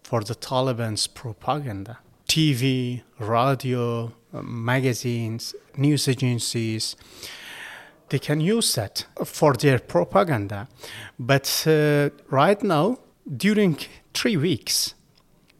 for 0.02 0.22
the 0.22 0.34
Taliban's 0.34 1.08
propaganda. 1.08 1.96
TV, 2.26 3.00
radio, 3.16 4.10
uh, 4.32 4.42
magazines, 4.42 5.54
news 5.74 6.08
agencies, 6.08 6.96
they 8.08 8.18
can 8.18 8.40
use 8.40 8.74
that 8.74 9.06
for 9.24 9.54
their 9.54 9.78
propaganda. 9.78 10.68
But 11.18 11.64
uh, 11.66 12.10
right 12.30 12.62
now, 12.62 12.98
during 13.36 13.78
three 14.12 14.36
weeks, 14.36 14.94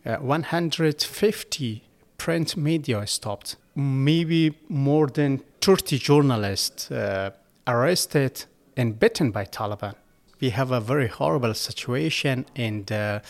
uh, 0.07 0.17
150 0.17 1.83
print 2.17 2.57
media 2.57 3.07
stopped. 3.07 3.57
Maybe 3.75 4.55
more 4.69 5.07
than 5.07 5.41
30 5.61 5.99
journalists 5.99 6.91
uh, 6.91 7.31
arrested 7.67 8.45
and 8.77 8.99
beaten 8.99 9.31
by 9.31 9.45
Taliban. 9.45 9.95
We 10.41 10.51
have 10.51 10.73
a 10.73 10.81
very 10.81 11.09
horrible 11.09 11.55
situation, 11.55 12.45
and 12.57 12.91
uh, 12.91 13.21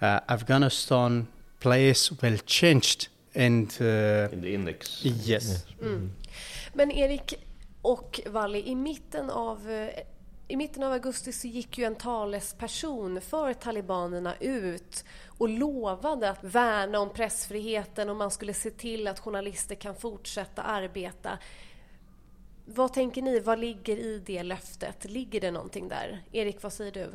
uh 0.00 0.20
Afghanistan 0.28 1.26
place 1.58 2.12
well 2.22 2.38
changed. 2.46 3.08
And 3.34 3.76
uh, 3.80 4.32
in 4.32 4.40
the 4.40 4.54
index. 4.54 5.04
Yes. 5.04 5.66
Mm. 5.80 6.10
Men 6.74 6.90
Erik 6.90 7.34
och 7.82 8.20
Valli, 8.26 8.62
i 8.68 8.74
mitten 8.74 9.30
av 9.30 9.70
uh, 9.70 9.88
i 10.48 10.56
mitten 10.56 10.82
av 10.82 10.92
augusti 10.92 11.32
så 11.32 11.48
gick 11.48 11.78
ju 11.78 11.84
en 11.84 11.94
talesperson 11.94 13.20
för 13.20 13.54
talibanerna 13.54 14.34
ut 14.40 15.04
och 15.42 15.48
lovade 15.48 16.30
att 16.30 16.44
värna 16.44 16.98
om 16.98 17.10
pressfriheten 17.10 18.10
och 18.10 18.16
man 18.16 18.30
skulle 18.30 18.54
se 18.54 18.70
till 18.70 19.08
att 19.08 19.20
journalister 19.20 19.74
kan 19.74 19.94
fortsätta 19.94 20.62
arbeta. 20.62 21.38
Vad 22.64 22.92
tänker 22.92 23.22
ni? 23.22 23.40
Vad 23.40 23.58
ligger 23.58 23.96
i 23.96 24.22
det 24.26 24.42
löftet? 24.42 25.04
Ligger 25.04 25.40
det 25.40 25.50
någonting 25.50 25.88
där? 25.88 26.20
Erik, 26.32 26.62
vad 26.62 26.72
säger 26.72 26.92
du? 26.92 27.06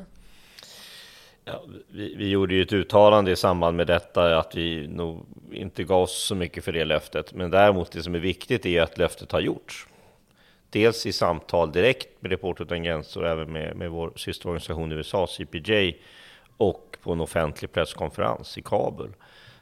Ja, 1.46 1.64
vi, 1.88 2.16
vi, 2.16 2.30
gjorde 2.30 2.56
ju 2.56 2.62
ett 2.62 2.74
uttalande 2.74 3.32
i 3.32 3.36
samband 3.36 3.78
med 3.78 3.88
detta 3.88 4.38
att 4.38 4.56
vi 4.56 4.88
nog 4.88 5.26
inte 5.52 5.84
gav 5.84 6.02
oss 6.02 6.24
så 6.24 6.36
mycket 6.36 6.64
för 6.64 6.72
det 6.72 6.86
löftet. 6.86 7.34
Men 7.34 7.52
däremot 7.52 7.92
det 7.92 8.04
som 8.04 8.16
är 8.16 8.20
viktigt 8.20 8.66
är 8.66 8.82
att 8.82 8.98
löftet 8.98 9.32
har 9.32 9.40
gjorts. 9.40 9.88
Dels 10.70 11.06
i 11.06 11.14
samtal 11.14 11.72
direkt 11.72 12.22
med 12.22 12.32
Reporter 12.32 12.64
utan 12.64 12.84
gränser 12.84 13.22
och 13.22 13.30
även 13.30 13.52
med, 13.52 13.76
med 13.76 13.92
vår 13.92 14.14
systerorganisation 14.16 14.92
i 14.92 14.96
USA, 14.96 15.28
CPJ, 15.28 15.94
och 16.58 16.98
på 17.04 17.12
en 17.12 17.22
offentlig 17.22 17.72
presskonferens 17.72 18.58
i 18.58 18.62
Kabul. 18.62 19.14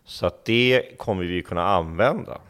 Så 0.03 0.25
att 0.25 0.45
det 0.45 0.97
kommer 0.97 1.23
vi 1.23 1.41
kunna 1.41 1.67
använda. 1.67 2.41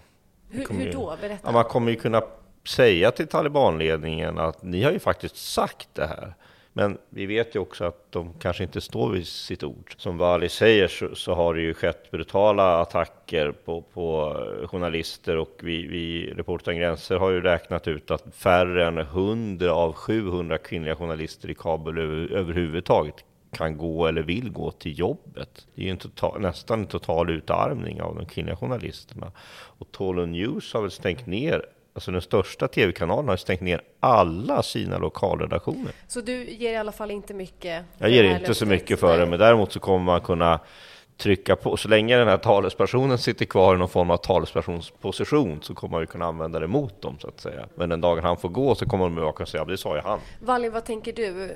Hur, 0.49 0.67
hur 0.69 0.93
då? 0.93 1.17
Berätta. 1.21 1.41
Ja, 1.43 1.51
man 1.51 1.63
kommer 1.63 1.91
ju 1.91 1.97
kunna 1.97 2.23
säga 2.67 3.11
till 3.11 3.27
talibanledningen 3.27 4.39
att 4.39 4.63
ni 4.63 4.83
har 4.83 4.91
ju 4.91 4.99
faktiskt 4.99 5.37
sagt 5.37 5.89
det 5.93 6.07
här. 6.07 6.33
Men 6.77 6.97
vi 7.09 7.25
vet 7.25 7.55
ju 7.55 7.59
också 7.59 7.85
att 7.85 8.11
de 8.11 8.33
kanske 8.39 8.63
inte 8.63 8.81
står 8.81 9.09
vid 9.09 9.27
sitt 9.27 9.63
ord. 9.63 9.95
Som 9.97 10.17
Wali 10.17 10.49
säger 10.49 10.87
så, 10.87 11.15
så 11.15 11.33
har 11.33 11.53
det 11.53 11.61
ju 11.61 11.73
skett 11.73 12.11
brutala 12.11 12.81
attacker 12.81 13.51
på, 13.51 13.81
på 13.81 14.33
journalister 14.65 15.37
och 15.37 15.59
vi, 15.63 15.87
vi 15.87 16.33
Reporter 16.33 16.63
utan 16.63 16.79
gränser 16.79 17.15
har 17.15 17.29
ju 17.29 17.41
räknat 17.41 17.87
ut 17.87 18.11
att 18.11 18.35
färre 18.35 18.87
än 18.87 18.97
100 18.97 19.71
av 19.71 19.93
700 19.93 20.57
kvinnliga 20.57 20.95
journalister 20.95 21.49
i 21.49 21.55
Kabul 21.55 21.97
över, 21.97 22.31
överhuvudtaget 22.31 23.15
kan 23.55 23.77
gå 23.77 24.07
eller 24.07 24.21
vill 24.21 24.51
gå 24.51 24.71
till 24.71 24.99
jobbet. 24.99 25.67
Det 25.75 25.87
är 25.87 25.91
en 25.91 25.97
total, 25.97 26.41
nästan 26.41 26.79
en 26.79 26.87
total 26.87 27.29
utarmning 27.29 28.01
av 28.01 28.15
de 28.15 28.25
kvinnliga 28.25 28.55
journalisterna. 28.55 29.31
Och 29.77 29.91
Tolo 29.91 30.25
News 30.25 30.73
har 30.73 30.81
väl 30.81 30.91
stängt 30.91 31.25
ner 31.25 31.65
Alltså 31.95 32.11
den 32.11 32.21
största 32.21 32.67
tv-kanalen 32.67 33.29
har 33.29 33.37
stängt 33.37 33.61
ner 33.61 33.81
alla 33.99 34.63
sina 34.63 34.97
lokalredaktioner. 34.97 35.91
Så 36.07 36.21
du 36.21 36.49
ger 36.49 36.73
i 36.73 36.75
alla 36.75 36.91
fall 36.91 37.11
inte 37.11 37.33
mycket? 37.33 37.85
Jag 37.97 38.09
ger 38.09 38.23
inte 38.23 38.53
så 38.53 38.65
mycket 38.65 38.99
för 38.99 39.17
det, 39.17 39.25
men 39.25 39.39
däremot 39.39 39.71
så 39.71 39.79
kommer 39.79 40.05
man 40.05 40.21
kunna 40.21 40.59
trycka 41.17 41.55
på. 41.55 41.77
Så 41.77 41.87
länge 41.87 42.17
den 42.17 42.27
här 42.27 42.37
talespersonen 42.37 43.17
sitter 43.17 43.45
kvar 43.45 43.75
i 43.75 43.77
någon 43.77 43.89
form 43.89 44.11
av 44.11 44.17
talespersonsposition 44.17 45.59
så 45.61 45.75
kommer 45.75 45.91
man 45.91 46.01
ju 46.01 46.07
kunna 46.07 46.25
använda 46.25 46.59
det 46.59 46.67
mot 46.67 47.01
dem 47.01 47.17
så 47.19 47.27
att 47.27 47.39
säga. 47.39 47.67
Men 47.75 47.89
den 47.89 48.01
dagen 48.01 48.23
han 48.23 48.37
får 48.37 48.49
gå 48.49 48.75
så 48.75 48.85
kommer 48.85 49.05
de 49.05 49.27
att 49.29 49.35
kunna 49.35 49.47
säga, 49.47 49.65
det 49.65 49.77
sa 49.77 49.95
ju 49.95 50.01
han. 50.01 50.19
Wallin, 50.41 50.71
vad 50.71 50.85
tänker 50.85 51.13
du? 51.13 51.55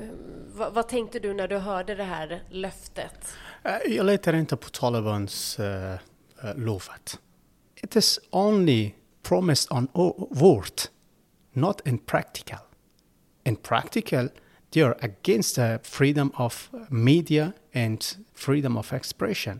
Vad, 0.56 0.74
vad, 0.74 0.88
tänkte 0.88 1.20
du 1.20 1.34
när 1.34 1.48
du 1.48 1.58
hörde 1.58 1.96
det 1.96 2.04
här 2.04 2.44
löftet? 2.50 3.34
Eh, 3.64 3.96
jag 3.96 4.06
litar 4.06 4.34
inte 4.34 4.58
på 4.58 4.70
Talibans 4.70 5.60
uh, 5.60 5.66
uh, 5.66 5.98
lovat. 6.56 7.20
It 7.84 7.96
is 7.96 8.20
only 8.30 8.92
promised 9.24 9.72
on 9.72 9.88
word, 10.30 10.82
not 11.54 11.88
in 11.88 11.98
practical. 11.98 12.60
In 13.44 13.56
practical, 13.56 14.30
they 14.74 14.84
are 14.84 14.96
against 15.00 15.56
the 15.56 15.80
freedom 15.84 16.32
of 16.36 16.70
media 16.90 17.52
and 17.74 18.02
freedom 18.34 18.78
of 18.78 18.94
expression. 18.94 19.60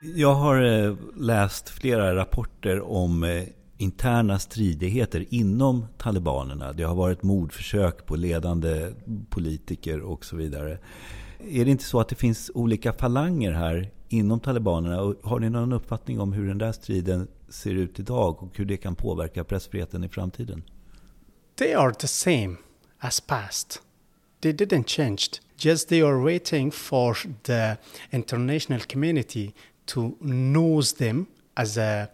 Jag 0.00 0.34
har 0.34 0.62
eh, 0.62 0.96
läst 1.16 1.68
flera 1.68 2.16
rapporter 2.16 2.80
om 2.80 3.24
eh, 3.24 3.44
interna 3.78 4.38
stridigheter 4.38 5.24
inom 5.30 5.86
talibanerna. 5.98 6.72
Det 6.72 6.82
har 6.82 6.94
varit 6.94 7.22
mordförsök 7.22 8.06
på 8.06 8.16
ledande 8.16 8.90
politiker 9.30 10.00
och 10.00 10.24
så 10.24 10.36
vidare. 10.36 10.78
Är 11.38 11.64
det 11.64 11.70
inte 11.70 11.84
så 11.84 12.00
att 12.00 12.08
det 12.08 12.16
finns 12.16 12.50
olika 12.54 12.92
falanger 12.92 13.52
här 13.52 13.90
inom 14.08 14.40
talibanerna? 14.40 15.14
har 15.22 15.38
ni 15.40 15.50
någon 15.50 15.72
uppfattning 15.72 16.20
om 16.20 16.32
hur 16.32 16.48
den 16.48 16.58
där 16.58 16.72
striden 16.72 17.28
ser 17.48 17.70
ut 17.74 18.00
idag 18.00 18.42
och 18.42 18.58
hur 18.58 18.64
det 18.64 18.76
kan 18.76 18.94
påverka 18.94 19.44
pressfriheten 19.44 20.04
i 20.04 20.08
framtiden? 20.08 20.62
They 21.54 21.74
are 21.74 21.94
the 21.94 22.08
same 22.08 22.56
as 22.98 23.20
past. 23.20 23.82
They 24.40 24.52
didn't 24.52 24.86
change. 24.86 25.22
Just 25.56 25.88
they 25.88 26.02
are 26.02 26.24
waiting 26.24 26.70
for 26.70 27.16
the 27.42 27.76
international 28.10 28.80
community 28.80 29.52
to 29.86 30.12
knows 30.20 30.92
them 30.92 31.26
as 31.54 31.78
a 31.78 32.08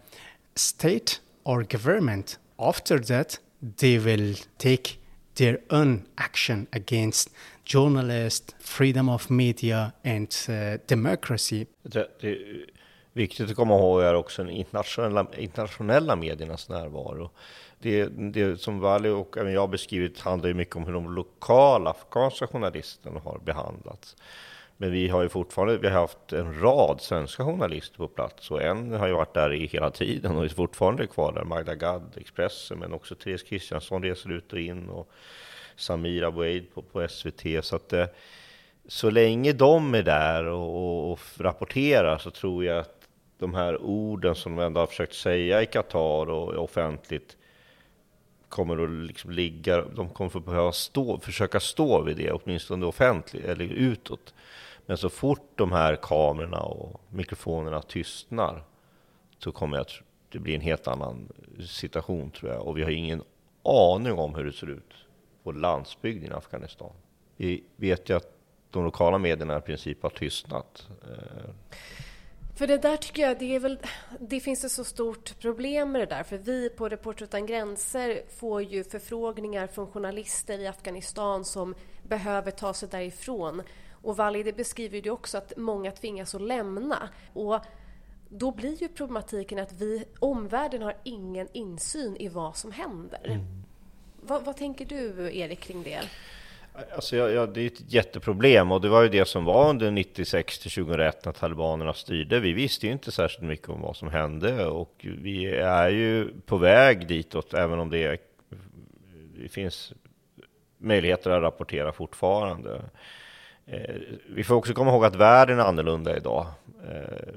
state 0.55 1.19
or 1.43 1.63
government. 1.63 2.39
After 2.57 2.99
that, 2.99 3.39
they 3.77 3.99
will 3.99 4.35
take 4.57 4.99
their 5.35 5.59
own 5.69 6.05
action 6.17 6.67
against 6.71 7.29
journalists, 7.65 8.55
freedom 8.59 9.09
of 9.09 9.29
media 9.29 9.91
and 10.03 10.35
uh, 10.49 10.79
democracy. 10.87 11.65
Det, 11.83 12.07
det, 12.21 12.29
är 12.29 12.65
viktigt 13.13 13.49
att 13.49 13.55
komma 13.55 13.75
ihåg 13.75 14.01
är 14.01 14.13
också 14.13 14.43
den 14.43 14.51
internationella, 14.51 15.27
internationella 15.37 16.15
mediernas 16.15 16.69
närvaro. 16.69 17.29
Det, 17.79 18.05
det 18.05 18.61
som 18.61 18.79
Vali 18.79 19.09
och 19.09 19.37
även 19.37 19.53
jag 19.53 19.69
beskrivit 19.69 20.19
handlar 20.19 20.47
ju 20.47 20.53
mycket 20.53 20.75
om 20.75 20.85
hur 20.85 20.93
de 20.93 21.15
lokala 21.15 21.89
afghanska 21.89 22.47
journalisterna 22.47 23.19
har 23.19 23.39
behandlats. 23.45 24.15
Men 24.77 24.91
vi 24.91 25.07
har 25.07 25.23
ju 25.23 25.29
fortfarande 25.29 25.77
vi 25.77 25.87
har 25.87 26.01
haft 26.01 26.33
en 26.33 26.61
rad 26.61 27.01
svenska 27.01 27.43
journalister 27.43 27.97
på 27.97 28.07
plats 28.07 28.51
och 28.51 28.61
en 28.61 28.93
har 28.93 29.07
ju 29.07 29.13
varit 29.13 29.33
där 29.33 29.53
i 29.53 29.65
hela 29.65 29.91
tiden 29.91 30.37
och 30.37 30.45
är 30.45 30.49
fortfarande 30.49 31.07
kvar 31.07 31.33
där. 31.33 31.43
Magda 31.43 31.75
Gad, 31.75 32.13
Expressen, 32.17 32.79
men 32.79 32.93
också 32.93 33.15
Therese 33.15 33.43
Kristiansson 33.43 34.03
reser 34.03 34.31
ut 34.31 34.53
och 34.53 34.59
in 34.59 34.89
och 34.89 35.11
Samir 35.75 36.23
Abueid 36.23 36.73
på, 36.73 36.81
på 36.81 37.07
SVT. 37.07 37.65
Så 37.65 37.75
att 37.75 37.93
eh, 37.93 38.05
så 38.87 39.09
länge 39.09 39.53
de 39.53 39.95
är 39.95 40.03
där 40.03 40.45
och, 40.45 40.75
och, 40.75 41.11
och, 41.11 41.19
rapporterar 41.37 42.17
så 42.17 42.31
tror 42.31 42.65
jag 42.65 42.79
att 42.79 43.07
de 43.37 43.53
här 43.53 43.81
orden 43.81 44.35
som 44.35 44.55
de 44.55 44.65
ändå 44.65 44.79
har 44.79 44.87
försökt 44.87 45.15
säga 45.15 45.61
i 45.61 45.65
Qatar 45.65 46.29
och 46.29 46.63
offentligt 46.63 47.37
kommer 48.49 48.83
att 48.83 49.07
liksom 49.07 49.31
ligga, 49.31 49.81
de 49.81 50.09
kommer 50.09 50.37
att 50.37 50.45
behöva 50.45 50.71
stå, 50.71 51.19
försöka 51.19 51.59
stå 51.59 52.01
vid 52.01 52.17
det, 52.17 52.31
åtminstone 52.31 52.85
offentligt 52.85 53.45
eller 53.45 53.65
utåt. 53.65 54.33
Men 54.85 54.97
så 54.97 55.09
fort 55.09 55.49
de 55.55 55.71
här 55.71 55.95
kamerorna 55.95 56.59
och 56.59 57.01
mikrofonerna 57.09 57.81
tystnar 57.81 58.63
så 59.39 59.51
kommer 59.51 59.77
jag 59.77 59.81
att 59.81 59.93
det 60.29 60.39
blir 60.39 60.55
en 60.55 60.61
helt 60.61 60.87
annan 60.87 61.29
situation 61.67 62.31
tror 62.31 62.51
jag. 62.51 62.67
Och 62.67 62.77
vi 62.77 62.83
har 62.83 62.89
ingen 62.91 63.23
aning 63.63 64.13
om 64.13 64.35
hur 64.35 64.45
det 64.45 64.53
ser 64.53 64.69
ut 64.69 64.93
på 65.45 65.51
landsbygden 65.51 66.31
i 66.31 66.33
Afghanistan. 66.33 66.91
Vi 67.37 67.63
vet 67.75 68.09
ju 68.09 68.17
att 68.17 68.31
de 68.71 68.83
lokala 68.83 69.17
medierna 69.17 69.57
i 69.57 69.61
princip 69.61 70.03
har 70.03 70.09
tystnat. 70.09 70.87
Eh, 71.03 71.49
för 72.55 72.67
det 72.67 72.77
där 72.77 72.97
tycker 72.97 73.21
jag, 73.21 73.39
det, 73.39 73.55
är 73.55 73.59
väl, 73.59 73.79
det 74.19 74.39
finns 74.39 74.63
ett 74.63 74.71
så 74.71 74.83
stort 74.83 75.39
problem 75.39 75.91
med 75.91 76.01
det 76.01 76.05
där. 76.05 76.23
För 76.23 76.37
vi 76.37 76.69
på 76.69 76.89
Reporter 76.89 77.23
utan 77.23 77.45
gränser 77.45 78.21
får 78.37 78.61
ju 78.61 78.83
förfrågningar 78.83 79.67
från 79.67 79.87
journalister 79.87 80.59
i 80.59 80.67
Afghanistan 80.67 81.45
som 81.45 81.75
behöver 82.03 82.51
ta 82.51 82.73
sig 82.73 82.89
därifrån. 82.89 83.61
Och 83.91 84.17
Vali, 84.17 84.43
det 84.43 84.53
beskriver 84.53 85.01
ju 85.01 85.09
också 85.09 85.37
att 85.37 85.53
många 85.57 85.91
tvingas 85.91 86.35
att 86.35 86.41
lämna. 86.41 87.09
Och 87.33 87.59
då 88.29 88.51
blir 88.51 88.81
ju 88.81 88.87
problematiken 88.87 89.59
att 89.59 89.73
vi, 89.73 90.05
omvärlden 90.19 90.81
har 90.81 90.97
ingen 91.03 91.47
insyn 91.53 92.17
i 92.17 92.27
vad 92.27 92.55
som 92.57 92.71
händer. 92.71 93.25
Mm. 93.25 93.64
Vad, 94.27 94.45
vad 94.45 94.57
tänker 94.57 94.85
du, 94.85 95.37
Erik, 95.37 95.59
kring 95.59 95.83
det? 95.83 95.99
Alltså, 96.95 97.15
ja, 97.15 97.29
ja, 97.29 97.45
det 97.45 97.61
är 97.61 97.67
ett 97.67 97.93
jätteproblem 97.93 98.71
och 98.71 98.81
det 98.81 98.89
var 98.89 99.01
ju 99.01 99.09
det 99.09 99.25
som 99.25 99.45
var 99.45 99.69
under 99.69 99.91
96 99.91 100.59
till 100.59 100.71
2001 100.71 101.25
när 101.25 101.31
talibanerna 101.31 101.93
styrde. 101.93 102.39
Vi 102.39 102.53
visste 102.53 102.85
ju 102.85 102.91
inte 102.91 103.11
särskilt 103.11 103.43
mycket 103.43 103.69
om 103.69 103.81
vad 103.81 103.95
som 103.95 104.09
hände 104.09 104.65
och 104.65 105.05
vi 105.21 105.45
är 105.55 105.89
ju 105.89 106.27
på 106.45 106.57
väg 106.57 107.07
ditåt, 107.07 107.53
även 107.53 107.79
om 107.79 107.89
det, 107.89 108.21
det 109.37 109.49
finns 109.49 109.93
möjligheter 110.77 111.31
att 111.31 111.41
rapportera 111.41 111.91
fortfarande. 111.91 112.81
Eh, 113.65 113.95
vi 114.29 114.43
får 114.43 114.55
också 114.55 114.73
komma 114.73 114.91
ihåg 114.91 115.05
att 115.05 115.15
världen 115.15 115.59
är 115.59 115.63
annorlunda 115.63 116.17
idag. 116.17 116.45
Eh, 116.89 117.33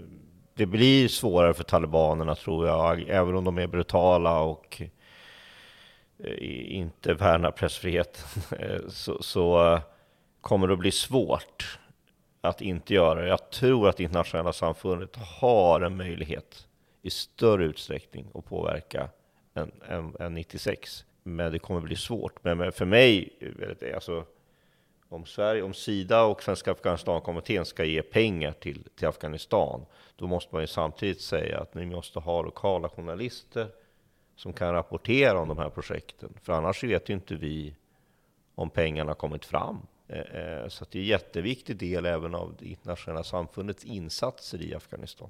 det 0.55 0.67
blir 0.67 1.09
svårare 1.09 1.55
för 1.55 1.65
talibanerna 1.65 2.35
tror 2.35 2.67
jag, 2.67 3.09
även 3.09 3.37
om 3.37 3.45
de 3.45 3.59
är 3.59 3.67
brutala 3.67 4.41
och 4.41 4.83
Eh, 4.83 4.98
Eh, 6.25 6.77
inte 6.77 7.15
värnar 7.15 7.51
pressfriheten 7.51 8.25
eh, 8.59 8.89
så, 8.89 9.23
så 9.23 9.73
eh, 9.75 9.81
kommer 10.41 10.67
det 10.67 10.73
att 10.73 10.79
bli 10.79 10.91
svårt 10.91 11.79
att 12.41 12.61
inte 12.61 12.95
göra 12.95 13.21
det. 13.21 13.29
Jag 13.29 13.51
tror 13.51 13.89
att 13.89 13.97
det 13.97 14.03
internationella 14.03 14.53
samfundet 14.53 15.17
har 15.17 15.81
en 15.81 15.97
möjlighet 15.97 16.67
i 17.03 17.11
större 17.11 17.65
utsträckning 17.65 18.27
att 18.35 18.45
påverka 18.45 19.09
än, 19.55 19.73
än, 19.89 20.15
än 20.21 20.35
96. 20.35 21.05
Men 21.23 21.53
det 21.53 21.59
kommer 21.59 21.81
bli 21.81 21.97
svårt. 21.97 22.45
Men 22.45 22.73
för 22.73 22.85
mig, 22.85 23.33
alltså, 23.95 24.25
om, 25.09 25.27
Sverige, 25.27 25.63
om 25.63 25.75
Sida 25.75 26.23
och 26.23 26.43
Svenska 26.43 26.73
Afghanistankommittén 26.73 27.65
ska 27.65 27.85
ge 27.85 28.03
pengar 28.03 28.53
till, 28.53 28.85
till 28.97 29.09
Afghanistan, 29.09 29.87
då 30.17 30.27
måste 30.27 30.55
man 30.55 30.63
ju 30.63 30.67
samtidigt 30.67 31.21
säga 31.21 31.61
att 31.61 31.75
ni 31.75 31.87
måste 31.87 32.19
ha 32.19 32.43
lokala 32.43 32.89
journalister 32.89 33.69
som 34.39 34.53
kan 34.53 34.73
rapportera 34.73 35.41
om 35.41 35.49
de 35.49 35.59
här 35.59 35.71
projekten. 35.71 36.35
För 36.43 36.53
annars 36.53 36.85
vet 36.85 37.09
ju 37.09 37.15
inte 37.15 37.35
vi 37.35 37.75
om 38.55 38.71
pengarna 38.71 39.15
kommit 39.15 39.45
fram. 39.45 39.79
Eh, 40.09 40.19
eh, 40.19 40.69
så 40.69 40.85
det 40.91 40.99
är 40.99 41.03
en 41.03 41.09
jätteviktig 41.09 41.77
del 41.77 42.07
även 42.07 42.35
av 42.35 42.55
det 42.59 42.67
internationella 42.67 43.25
samfundets 43.25 43.85
insatser 43.85 44.63
i 44.63 44.75
Afghanistan. 44.75 45.29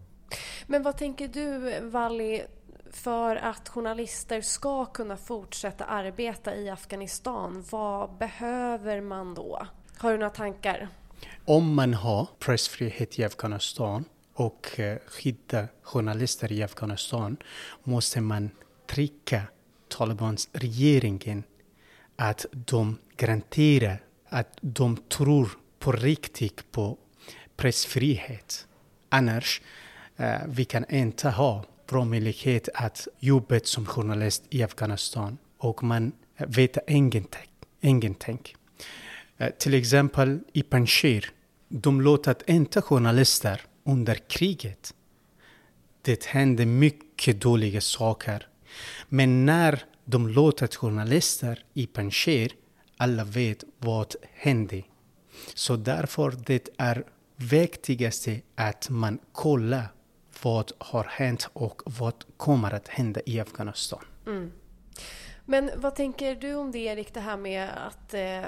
Men 0.66 0.83
vad 0.83 0.97
tänker 0.97 1.29
du, 1.29 1.81
Valli, 1.81 2.42
för 2.90 3.37
att 3.37 3.68
journalister 3.68 4.40
ska 4.40 4.85
kunna 4.85 5.16
fortsätta 5.16 5.85
arbeta 5.85 6.57
i 6.57 6.71
Afghanistan? 6.71 7.64
Vad 7.71 8.11
behöver 8.18 9.01
man 9.01 9.35
då? 9.35 9.66
Har 9.99 10.12
du 10.12 10.18
några 10.18 10.31
tankar? 10.31 10.88
Om 11.44 11.75
man 11.75 11.94
har 11.94 12.29
pressfrihet 12.38 13.18
i 13.18 13.25
Afghanistan 13.25 14.05
och 14.35 14.81
eh, 14.81 14.99
skydda 15.07 15.68
journalister 15.83 16.53
i 16.53 16.62
Afghanistan 16.62 17.37
måste 17.85 18.21
man 18.21 18.51
trycka 18.88 19.42
Talibans 19.88 20.48
regeringen 20.53 21.42
att 22.16 22.46
de 22.53 22.98
garanterar 23.16 24.03
att 24.29 24.59
de 24.61 24.96
tror 24.96 25.51
på 25.79 25.92
riktigt 25.92 26.72
på 26.72 26.98
pressfrihet. 27.57 28.66
Annars 29.09 29.61
eh, 30.16 30.38
vi 30.46 30.64
kan 30.64 30.85
inte 30.90 31.31
ha 31.31 31.64
bra 31.88 32.05
möjlighet 32.05 32.68
att 32.74 33.09
jobba 33.18 33.61
som 33.64 33.87
journalist 33.87 34.44
i 34.51 34.62
Afghanistan 34.62 35.38
och 35.59 35.83
man 35.83 36.12
vet 36.37 36.79
ingenting. 36.88 37.51
ingenting. 37.81 38.40
Eh, 39.38 39.51
till 39.51 39.74
exempel 39.74 40.40
i 40.53 40.62
Panjshir, 40.62 41.31
de 41.68 42.01
låter 42.01 42.37
inte 42.46 42.83
journalister 42.83 43.61
under 43.85 44.14
kriget. 44.14 44.94
Det 46.03 46.24
hände 46.24 46.66
mycket 46.66 47.40
dåliga 47.40 47.81
saker 47.81 48.48
men 49.09 49.47
när 49.47 49.85
de 50.05 50.29
låter 50.29 50.66
journalister 50.66 51.64
i 51.75 51.87
Panjshir, 51.87 52.53
alla 52.97 53.25
vet 53.25 53.64
vad 53.79 54.14
hände. 54.33 54.83
Så 55.55 55.77
därför 55.77 56.35
det 56.47 56.68
är 56.77 57.05
viktigaste 57.37 58.40
att 58.55 58.90
man 58.90 59.18
kollar 59.33 59.87
vad 60.42 60.73
har 60.79 61.05
hänt 61.05 61.49
och 61.53 61.83
vad 61.85 62.14
kommer 62.37 62.75
att 62.75 62.88
hända 62.88 63.21
i 63.27 63.40
Afghanistan. 63.40 64.05
Mm. 64.27 64.53
Men 65.44 65.71
vad 65.77 65.94
tänker 65.94 66.35
du 66.35 66.55
om 66.55 66.71
det 66.73 66.79
Erik, 66.79 67.14
det 67.14 67.21
här 67.21 67.37
med 67.37 67.71
att 67.87 68.14
eh, 68.14 68.40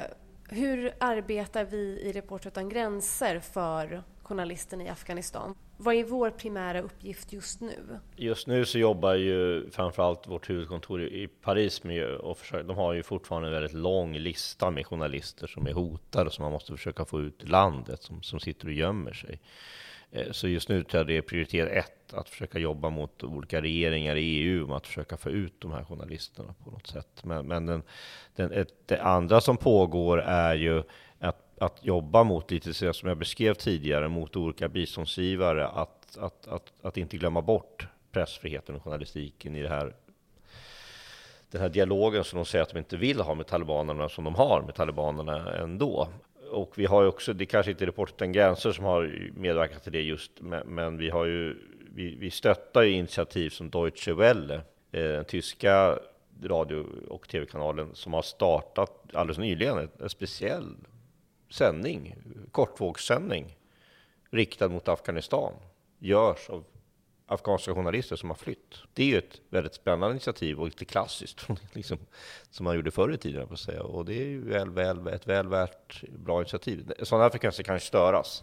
Hur 0.49 0.95
arbetar 0.99 1.65
vi 1.65 2.01
i 2.01 2.13
Reporter 2.13 2.49
utan 2.49 2.69
gränser 2.69 3.41
för 3.41 4.03
journalisten 4.23 4.81
i 4.81 4.89
Afghanistan? 4.89 5.55
Vad 5.83 5.95
är 5.95 6.05
vår 6.05 6.31
primära 6.31 6.81
uppgift 6.81 7.33
just 7.33 7.61
nu? 7.61 7.99
Just 8.17 8.47
nu 8.47 8.65
så 8.65 8.79
jobbar 8.79 9.15
ju 9.15 9.71
framförallt 9.71 10.29
vårt 10.29 10.51
huvudkontor 10.51 11.03
i 11.03 11.29
Paris 11.29 11.85
med 11.85 12.07
och 12.07 12.39
försöker, 12.39 12.69
de 12.69 12.77
har 12.77 12.93
ju 12.93 13.03
fortfarande 13.03 13.49
en 13.49 13.55
väldigt 13.55 13.73
lång 13.73 14.17
lista 14.17 14.71
med 14.71 14.87
journalister 14.87 15.47
som 15.47 15.67
är 15.67 15.73
hotade 15.73 16.31
som 16.31 16.43
man 16.43 16.53
måste 16.53 16.73
försöka 16.73 17.05
få 17.05 17.21
ut 17.21 17.45
i 17.45 17.47
landet 17.47 18.03
som, 18.03 18.23
som 18.23 18.41
sitter 18.41 18.67
och 18.67 18.73
gömmer 18.73 19.13
sig. 19.13 19.41
Eh, 20.11 20.33
så 20.33 20.49
just 20.49 20.69
nu 20.69 20.85
tror 20.85 20.99
jag 20.99 21.07
det 21.07 21.17
är 21.17 21.23
prioritet 21.23 21.69
ett 21.69 22.15
att 22.15 22.29
försöka 22.29 22.59
jobba 22.59 22.91
mot 22.91 23.25
olika 23.25 23.63
regeringar 23.63 24.17
i 24.17 24.23
EU 24.23 24.65
om 24.65 24.73
att 24.73 24.87
försöka 24.87 25.17
få 25.17 25.31
ut 25.31 25.61
de 25.61 25.73
här 25.73 25.85
journalisterna 25.85 26.55
på 26.65 26.71
något 26.71 26.87
sätt. 26.87 27.25
Men, 27.25 27.47
men 27.47 27.67
den, 27.67 27.83
den, 28.37 28.53
ett, 28.53 28.89
det 28.89 29.03
andra 29.03 29.41
som 29.41 29.57
pågår 29.57 30.21
är 30.21 30.55
ju 30.55 30.83
att, 31.61 31.87
jobba 31.87 32.25
mot 32.25 32.51
lite 32.51 32.75
så 32.75 32.93
som 32.93 33.09
jag 33.09 33.19
beskrev 33.19 33.55
tidigare 33.55 34.09
mot 34.09 34.37
olika 34.37 34.69
biståndsgivare 34.69 35.69
att, 35.69 36.17
att, 36.17 36.49
att, 36.49 36.73
att 36.83 36.97
inte 36.97 37.17
glömma 37.17 37.43
bort 37.43 37.87
pressfriheten 38.13 38.75
och 38.75 38.83
journalistiken 38.83 39.57
i 39.57 39.63
det 39.63 39.69
här 39.69 39.95
den 41.51 41.61
här 41.61 41.69
dialogen 41.69 42.25
som 42.25 42.37
de 42.37 42.45
säger 42.45 42.63
att 42.63 42.69
de 42.69 42.79
inte 42.79 42.97
vill 42.97 43.21
ha 43.21 43.35
med 43.35 43.47
talibanerna 43.47 44.09
som 44.09 44.25
de 44.25 44.35
har 44.35 44.63
med 44.63 44.75
talibanerna 44.75 45.55
ändå. 45.57 46.09
Och 46.51 46.73
vi 46.79 46.87
har 46.87 47.03
ju 47.03 47.09
också, 47.09 47.33
det 47.33 47.47
kanske 47.47 47.71
inte 47.71 47.85
är 47.85 47.87
Reporter 47.87 48.15
utan 48.15 48.33
gränser 48.33 48.73
som 48.73 48.85
har 48.85 49.31
medverkat 49.37 49.83
till 49.83 49.93
det 49.93 50.03
just, 50.03 50.41
men, 50.41 50.67
men 50.67 50.97
vi 50.97 51.11
har 51.11 51.25
ju, 51.25 51.57
vi, 51.95 52.15
vi 52.15 52.31
stöttar 52.31 52.83
ju 52.83 52.93
initiativ 52.93 53.51
som 53.51 53.71
Deutsche 53.71 54.13
Welle, 54.13 54.55
eh, 54.93 55.03
den 55.03 55.25
tyska 55.25 55.99
radio 56.43 56.87
och 57.09 57.29
tv-kanalen 57.29 57.95
som 57.95 58.13
har 58.13 58.23
startat 58.23 59.15
alldeles 59.15 59.39
nyligen 59.39 59.89
en 60.01 60.09
speciell 60.09 60.75
sändning, 61.51 62.17
kortvågssändning 62.53 63.57
riktad 64.31 64.69
mot 64.69 64.89
Afghanistan, 64.89 65.53
görs 65.99 66.51
av 66.51 66.65
afghanska 67.31 67.75
journalister 67.75 68.17
som 68.17 68.31
har 68.31 68.37
flytt. 68.37 68.83
Det 68.95 69.03
är 69.03 69.07
ju 69.07 69.19
ett 69.19 69.41
väldigt 69.51 69.75
spännande 69.75 70.11
initiativ 70.11 70.61
och 70.61 70.67
lite 70.67 70.85
klassiskt, 70.85 71.47
liksom, 71.73 71.99
som 72.51 72.65
man 72.65 72.77
gjorde 72.77 72.91
förr 72.91 73.13
i 73.13 73.17
tiden, 73.17 73.49
på 73.49 73.57
säga. 73.57 73.83
och 73.83 74.05
det 74.05 74.15
är 74.15 74.27
ju 74.27 74.49
väl, 74.49 74.71
väl, 74.71 75.07
ett 75.07 75.27
väl 75.27 75.49
värt 75.49 76.05
bra 76.09 76.41
initiativ. 76.41 76.93
Sådana 77.03 77.25
här 77.25 77.31
frekvenser 77.31 77.63
kan 77.63 77.81
störas, 77.81 78.43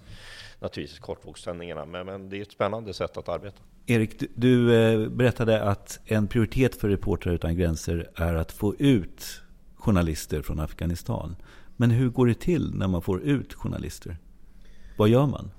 naturligtvis, 0.60 1.00
kortvågssändningarna, 1.00 1.86
men, 1.86 2.06
men 2.06 2.30
det 2.30 2.38
är 2.38 2.42
ett 2.42 2.52
spännande 2.52 2.94
sätt 2.94 3.18
att 3.18 3.30
arbeta. 3.30 3.58
Erik, 3.86 4.20
du, 4.20 4.28
du 4.36 4.76
eh, 4.76 5.10
berättade 5.10 5.64
att 5.64 6.00
en 6.06 6.28
prioritet 6.28 6.76
för 6.76 6.90
Reportrar 6.90 7.34
utan 7.34 7.58
gränser 7.58 8.12
är 8.16 8.34
att 8.34 8.52
få 8.52 8.76
ut 8.76 9.42
journalister 9.76 10.42
från 10.42 10.60
Afghanistan. 10.60 11.36
Men 11.78 11.92
hur 11.92 12.10
går 12.10 12.28
det 12.28 12.40
till 12.40 12.74
när 12.74 12.88
man 12.88 13.02
får 13.02 13.22
ut 13.22 13.54
journalister? 13.54 14.18
Vad 14.98 15.10
gör 15.10 15.26
man? 15.26 15.52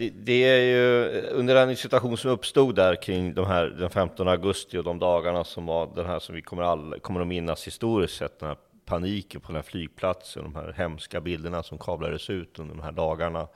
det, 0.00 0.10
det, 0.10 0.44
är 0.44 0.60
ju 0.60 1.20
under 1.20 1.54
den 1.54 1.76
situation 1.76 2.16
som 2.16 2.30
uppstod 2.30 2.74
där 2.74 3.02
kring 3.02 3.34
de 3.34 3.46
här, 3.46 3.66
den 3.66 3.90
15 3.90 4.28
augusti 4.28 4.78
och 4.78 4.84
de 4.84 4.98
dagarna 4.98 5.44
som 5.44 5.66
var 5.66 5.90
den 5.94 6.06
här 6.06 6.18
som 6.18 6.34
vi 6.34 6.42
kommer, 6.42 6.62
all, 6.62 7.00
kommer 7.00 7.20
att 7.20 7.26
minnas 7.26 7.66
historiskt 7.66 8.16
sett, 8.16 8.38
den 8.38 8.48
här 8.48 8.56
paniken 8.84 9.40
på 9.40 9.46
den 9.46 9.56
här 9.56 9.62
flygplatsen, 9.62 10.42
de 10.42 10.54
här 10.54 10.74
hemska 10.76 11.20
bilderna 11.20 11.62
som 11.62 11.78
kablades 11.78 12.30
ut 12.30 12.58
under 12.58 12.74
de 12.74 12.82
här 12.82 12.92
dagarna 12.92 13.48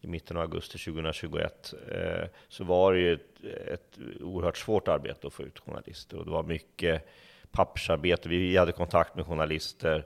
i 0.00 0.06
mitten 0.06 0.36
av 0.36 0.42
augusti 0.42 0.78
2021, 0.78 1.74
eh, 1.90 2.28
så 2.48 2.64
var 2.64 2.92
det 2.92 2.98
ju 2.98 3.14
ett, 3.14 3.44
ett 3.72 3.98
oerhört 4.20 4.56
svårt 4.56 4.88
arbete 4.88 5.26
att 5.26 5.32
få 5.32 5.42
ut 5.42 5.58
journalister 5.58 6.16
och 6.18 6.24
det 6.24 6.30
var 6.30 6.42
mycket 6.42 7.08
pappersarbete. 7.50 8.28
Vi 8.28 8.56
hade 8.56 8.72
kontakt 8.72 9.16
med 9.16 9.26
journalister 9.26 10.04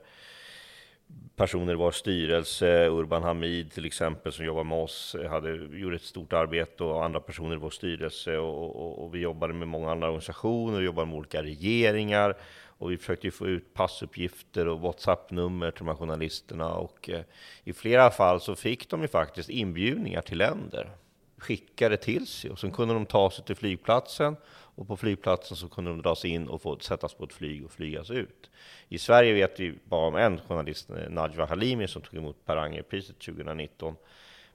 personer 1.35 1.73
i 1.73 1.75
vår 1.75 1.91
styrelse, 1.91 2.87
Urban 2.87 3.23
Hamid 3.23 3.71
till 3.71 3.85
exempel 3.85 4.31
som 4.31 4.45
jobbar 4.45 4.63
med 4.63 4.77
oss, 4.77 5.15
hade, 5.29 5.55
gjort 5.55 5.93
ett 5.93 6.01
stort 6.01 6.33
arbete 6.33 6.83
och 6.83 7.05
andra 7.05 7.19
personer 7.19 7.55
i 7.55 7.59
vår 7.59 7.69
styrelse 7.69 8.37
och, 8.37 8.75
och, 8.75 9.03
och 9.03 9.15
vi 9.15 9.19
jobbade 9.19 9.53
med 9.53 9.67
många 9.67 9.91
andra 9.91 10.07
organisationer, 10.07 10.79
vi 10.79 10.85
jobbade 10.85 11.07
med 11.07 11.17
olika 11.17 11.43
regeringar 11.43 12.37
och 12.65 12.91
vi 12.91 12.97
försökte 12.97 13.31
få 13.31 13.47
ut 13.47 13.73
passuppgifter 13.73 14.67
och 14.67 14.79
WhatsApp-nummer 14.79 15.71
till 15.71 15.79
de 15.79 15.87
här 15.87 15.95
journalisterna 15.95 16.73
och 16.73 17.09
eh, 17.09 17.21
i 17.63 17.73
flera 17.73 18.09
fall 18.09 18.41
så 18.41 18.55
fick 18.55 18.89
de 18.89 19.01
ju 19.01 19.07
faktiskt 19.07 19.49
inbjudningar 19.49 20.21
till 20.21 20.37
länder 20.37 20.89
skickade 21.37 21.97
till 21.97 22.27
sig 22.27 22.51
och 22.51 22.59
sen 22.59 22.71
kunde 22.71 22.93
de 22.93 23.05
ta 23.05 23.31
sig 23.31 23.45
till 23.45 23.55
flygplatsen 23.55 24.35
och 24.75 24.87
på 24.87 24.97
flygplatsen 24.97 25.57
så 25.57 25.69
kunde 25.69 25.91
de 25.91 26.01
dras 26.01 26.25
in 26.25 26.47
och 26.47 26.61
få 26.61 26.79
sättas 26.79 27.13
på 27.13 27.23
ett 27.23 27.33
flyg 27.33 27.65
och 27.65 27.71
flygas 27.71 28.11
ut. 28.11 28.49
I 28.89 28.97
Sverige 28.97 29.33
vet 29.33 29.59
vi 29.59 29.73
bara 29.83 30.07
om 30.07 30.15
en 30.15 30.39
journalist, 30.39 30.89
eh, 30.89 31.09
Najwa 31.09 31.45
Halimi, 31.45 31.87
som 31.87 32.01
tog 32.01 32.15
emot 32.15 32.45
Per 32.45 32.57
Anger-priset 32.57 33.19
2019. 33.19 33.95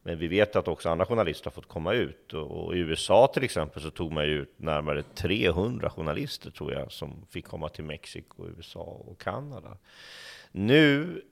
Men 0.03 0.19
vi 0.19 0.29
vet 0.29 0.57
att 0.57 0.69
också 0.69 0.89
andra 0.89 1.07
journalister 1.07 1.45
har 1.45 1.53
fått 1.53 1.69
komma 1.69 1.93
ut. 1.93 2.33
Och 2.33 2.77
i 2.77 2.79
USA 2.79 3.31
till 3.35 3.45
exempel 3.45 3.83
så 3.83 3.91
tog 3.91 4.13
man 4.13 4.25
ut 4.25 4.53
närmare 4.57 5.03
300 5.03 5.91
journalister 5.91 6.51
tror 6.51 6.73
jag 6.73 6.93
som 6.93 7.27
fick 7.31 7.45
komma 7.45 7.69
till 7.69 7.85
Mexiko, 7.85 8.47
USA 8.57 8.81
och 8.81 9.21
Kanada. 9.21 9.77
Nu 10.53 11.23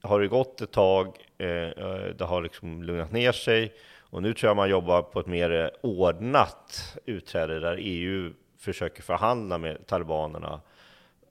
har 0.00 0.20
det 0.20 0.28
gått 0.28 0.60
ett 0.60 0.70
tag, 0.70 1.16
eh, 1.38 1.48
eh, 1.48 2.06
det 2.18 2.24
har 2.24 2.42
liksom 2.42 2.82
lugnat 2.82 3.12
ner 3.12 3.32
sig 3.32 3.74
och 4.14 4.22
nu 4.22 4.34
tror 4.34 4.48
jag 4.48 4.56
man 4.56 4.70
jobbar 4.70 5.02
på 5.02 5.20
ett 5.20 5.26
mer 5.26 5.50
eh, 5.50 5.68
ordnat 5.80 6.96
utträde 7.04 7.60
där 7.60 7.76
EU 7.80 8.32
försöker 8.58 9.02
förhandla 9.02 9.58
med 9.58 9.86
talibanerna 9.86 10.60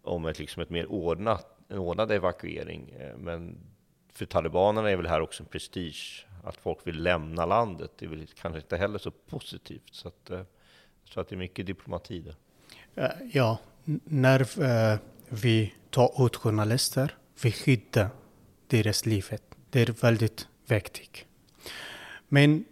om 0.02 0.26
ett, 0.26 0.39
liksom 0.39 0.62
ett 0.62 0.69
mer 0.69 0.86
ordnat, 0.86 1.48
en 1.67 1.78
ordnad 1.78 2.12
evakuering. 2.12 2.89
Eh, 3.00 3.17
men 3.17 3.58
för 4.13 4.26
talibanerna 4.26 4.91
är 4.91 4.96
väl 4.96 5.08
här 5.08 5.22
också 5.22 5.43
en 5.43 5.50
prestige, 5.50 6.26
att 6.43 6.58
folk 6.58 6.88
vill 6.88 7.04
lämna 7.04 7.46
landet. 7.46 7.91
Det 7.98 8.06
är 8.06 8.10
väl 8.10 8.28
kanske 8.41 8.60
inte 8.60 8.78
heller 8.78 9.00
så 9.00 9.12
positivt. 9.12 9.89
Så 9.91 10.08
att, 10.08 10.28
så 10.28 10.34
jag 10.34 10.46
tror 11.13 11.22
att 11.22 11.30
det 11.30 11.36
är 11.36 11.38
mycket 11.38 11.65
diplomati 11.65 12.19
där. 12.19 12.36
Ja, 13.34 13.58
när 14.04 15.00
vi 15.30 15.74
tar 15.89 16.26
ut 16.26 16.36
journalister, 16.36 17.15
vi 17.43 17.52
skyddar 17.52 18.08
deras 18.67 19.06
liv. 19.06 19.26
Det 19.69 19.82
är 19.82 20.02
väldigt 20.02 20.48
viktigt. 20.67 21.26
Men 22.28 22.65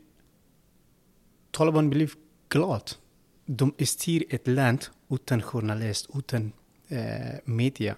Taliban 1.51 1.89
blev 1.89 2.13
glad. 2.49 2.91
De 3.45 3.73
styr 3.85 4.23
ett 4.29 4.47
land 4.47 4.85
utan 5.09 5.41
journalist, 5.41 6.09
utan 6.13 6.51
eh, 6.87 7.35
media. 7.45 7.95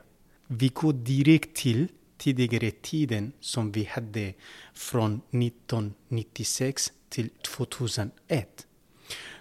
Vi 0.48 0.68
går 0.68 0.94
direkt 0.94 1.56
till 1.56 1.88
tidigare 2.18 2.72
tiden 2.72 3.32
som 3.40 3.72
vi 3.72 3.84
hade 3.84 4.34
från 4.74 5.14
1996 5.14 6.92
till 7.10 7.30
2001. 7.30 8.68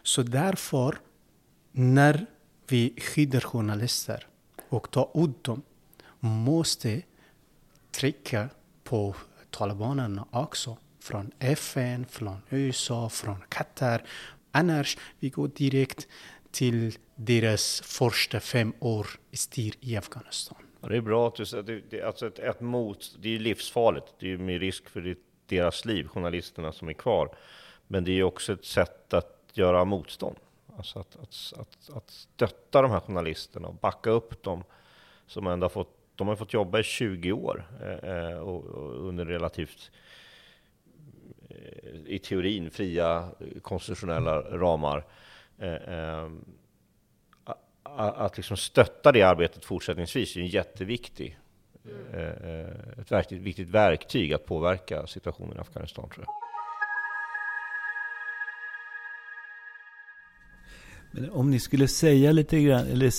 Så 0.03 0.23
därför, 0.23 0.99
när 1.73 2.27
vi 2.69 2.95
skyddar 3.01 3.41
journalister 3.41 4.27
och 4.69 4.91
tar 4.91 5.11
ut 5.15 5.45
dem, 5.45 5.63
måste 6.21 7.03
trycka 7.91 8.49
på 8.85 9.15
talibanerna 9.51 10.27
också. 10.31 10.77
Från 11.03 11.33
FN, 11.39 12.07
från 12.07 12.37
USA, 12.51 13.09
från 13.09 13.37
Qatar. 13.49 14.03
Annars 14.51 14.99
vi 15.19 15.29
går 15.29 15.49
direkt 15.49 16.09
till 16.51 16.93
deras 17.15 17.81
första 17.81 18.41
fem 18.41 18.73
år 18.79 19.07
styr 19.33 19.75
i 19.81 19.97
Afghanistan. 19.97 20.59
Ja, 20.81 20.89
det 20.89 20.97
är 20.97 21.01
bra 21.01 21.29
att 21.29 21.35
du 21.35 21.47
säger 21.47 21.63
det, 21.63 21.83
det, 21.91 22.03
alltså 22.03 22.27
ett, 22.27 22.39
ett 22.39 22.61
mot, 22.61 23.17
det 23.19 23.35
är 23.35 23.39
livsfarligt. 23.39 24.15
Det 24.19 24.33
är 24.33 24.39
med 24.39 24.61
risk 24.61 24.89
för 24.89 25.17
deras 25.47 25.85
liv, 25.85 26.09
journalisterna 26.09 26.73
som 26.73 26.89
är 26.89 26.93
kvar. 26.93 27.35
Men 27.87 28.05
det 28.05 28.13
är 28.13 28.23
också 28.23 28.53
ett 28.53 28.65
sätt 28.65 29.15
att 29.15 29.51
göra 29.53 29.85
motstånd. 29.85 30.37
Alltså 30.77 30.99
att, 30.99 31.17
att, 31.17 31.53
att, 31.61 31.97
att 31.97 32.11
stötta 32.11 32.83
de 32.83 32.91
här 32.91 33.01
journalisterna 33.01 33.69
och 33.69 33.75
backa 33.75 34.11
upp 34.11 34.43
dem 34.43 34.65
som 35.27 35.47
ändå 35.47 35.65
har 35.65 35.71
fått, 35.71 35.97
de 36.15 36.29
har 36.29 36.37
fått 36.37 36.53
jobba 36.53 36.79
i 36.79 36.83
20 36.83 37.33
år 37.33 37.65
eh, 37.83 38.11
eh, 38.11 38.39
och, 38.39 38.65
och 38.65 39.09
under 39.09 39.27
relativt 39.27 39.91
eh, 39.93 39.99
i 42.07 42.19
teorin 42.19 42.71
fria 42.71 43.29
konstitutionella 43.63 44.41
ramar. 44.41 45.05
Eh, 45.59 45.75
eh, 45.75 46.31
att 47.85 48.37
liksom 48.37 48.57
stötta 48.57 49.13
det 49.13 49.23
arbetet 49.23 49.65
fortsättningsvis 49.65 50.37
är 50.37 50.41
en 50.41 50.47
jätteviktig, 50.47 51.39
mm. 51.85 52.69
ett 52.99 53.33
viktigt 53.33 53.69
verktyg 53.69 54.33
att 54.33 54.47
påverka 54.47 55.07
situationen 55.07 55.57
i 55.57 55.61
Afghanistan 55.61 56.09
tror 56.11 56.27
jag. 56.27 56.52
Men 61.13 61.31
om 61.31 61.51
ni 61.51 61.59
skulle 61.59 61.89
säga 61.89 62.33
lite 62.33 62.61
grann, 62.61 62.87
eller 62.87 63.13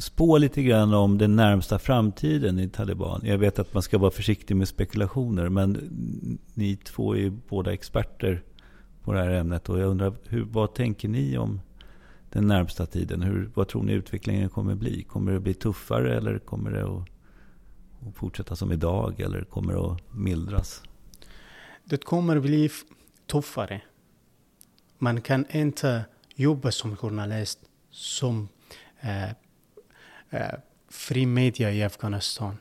spå 0.00 0.38
lite 0.38 0.62
grann 0.62 0.94
om 0.94 1.18
den 1.18 1.36
närmsta 1.36 1.78
framtiden 1.78 2.58
i 2.58 2.68
Taliban. 2.68 3.20
Jag 3.24 3.38
vet 3.38 3.58
att 3.58 3.74
man 3.74 3.82
ska 3.82 3.98
vara 3.98 4.10
försiktig 4.10 4.56
med 4.56 4.68
spekulationer, 4.68 5.48
men 5.48 5.90
ni 6.54 6.76
två 6.76 7.14
är 7.14 7.18
ju 7.18 7.30
båda 7.48 7.72
experter 7.72 8.42
på 9.02 9.12
det 9.12 9.18
här 9.18 9.30
ämnet. 9.30 9.68
Och 9.68 9.80
jag 9.80 9.88
undrar, 9.88 10.14
hur, 10.28 10.44
vad 10.44 10.74
tänker 10.74 11.08
ni 11.08 11.38
om 11.38 11.60
den 12.30 12.46
närmsta 12.46 12.86
tiden? 12.86 13.22
Hur, 13.22 13.50
vad 13.54 13.68
tror 13.68 13.82
ni 13.82 13.92
utvecklingen 13.92 14.48
kommer 14.48 14.74
bli? 14.74 15.02
Kommer 15.02 15.32
det 15.32 15.40
bli 15.40 15.54
tuffare 15.54 16.16
eller 16.16 16.38
kommer 16.38 16.70
det 16.70 16.84
att 16.84 17.08
att 18.08 18.16
fortsätta 18.16 18.56
som 18.56 18.72
idag 18.72 19.20
eller 19.20 19.44
kommer 19.44 19.72
det 19.72 19.80
att 19.80 20.14
mildras? 20.14 20.82
Det 21.84 22.04
kommer 22.04 22.40
bli 22.40 22.70
tuffare. 23.26 23.82
Man 24.98 25.20
kan 25.20 25.46
inte 25.50 26.04
jobba 26.40 26.70
som 26.70 26.96
journalist 26.96 27.58
som 27.90 28.48
eh, 29.00 29.30
eh, 30.30 30.58
fri 30.88 31.26
media 31.26 31.72
i 31.72 31.82
Afghanistan. 31.82 32.56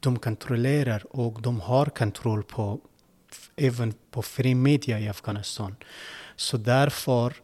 De 0.00 0.18
kontrollerar 0.18 1.16
och 1.16 1.42
de 1.42 1.60
har 1.60 1.86
kontroll 1.86 2.42
på 2.42 2.80
även 3.56 3.94
på 4.10 4.22
fri 4.22 4.54
media 4.54 5.00
i 5.00 5.08
Afghanistan. 5.08 5.76
Så 6.36 6.56
därför 6.56 7.34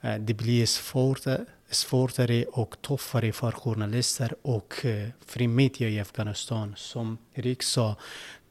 eh, 0.00 0.16
det 0.16 0.34
blir 0.34 0.66
svårare, 0.66 1.44
svårare 1.70 2.44
och 2.44 2.82
tuffare 2.82 3.32
för 3.32 3.52
journalister 3.52 4.34
och 4.42 4.84
eh, 4.84 5.08
fri 5.26 5.48
media 5.48 5.88
i 5.88 6.00
Afghanistan. 6.00 6.74
Som 6.76 7.18
Erik 7.34 7.62
sa, 7.62 7.96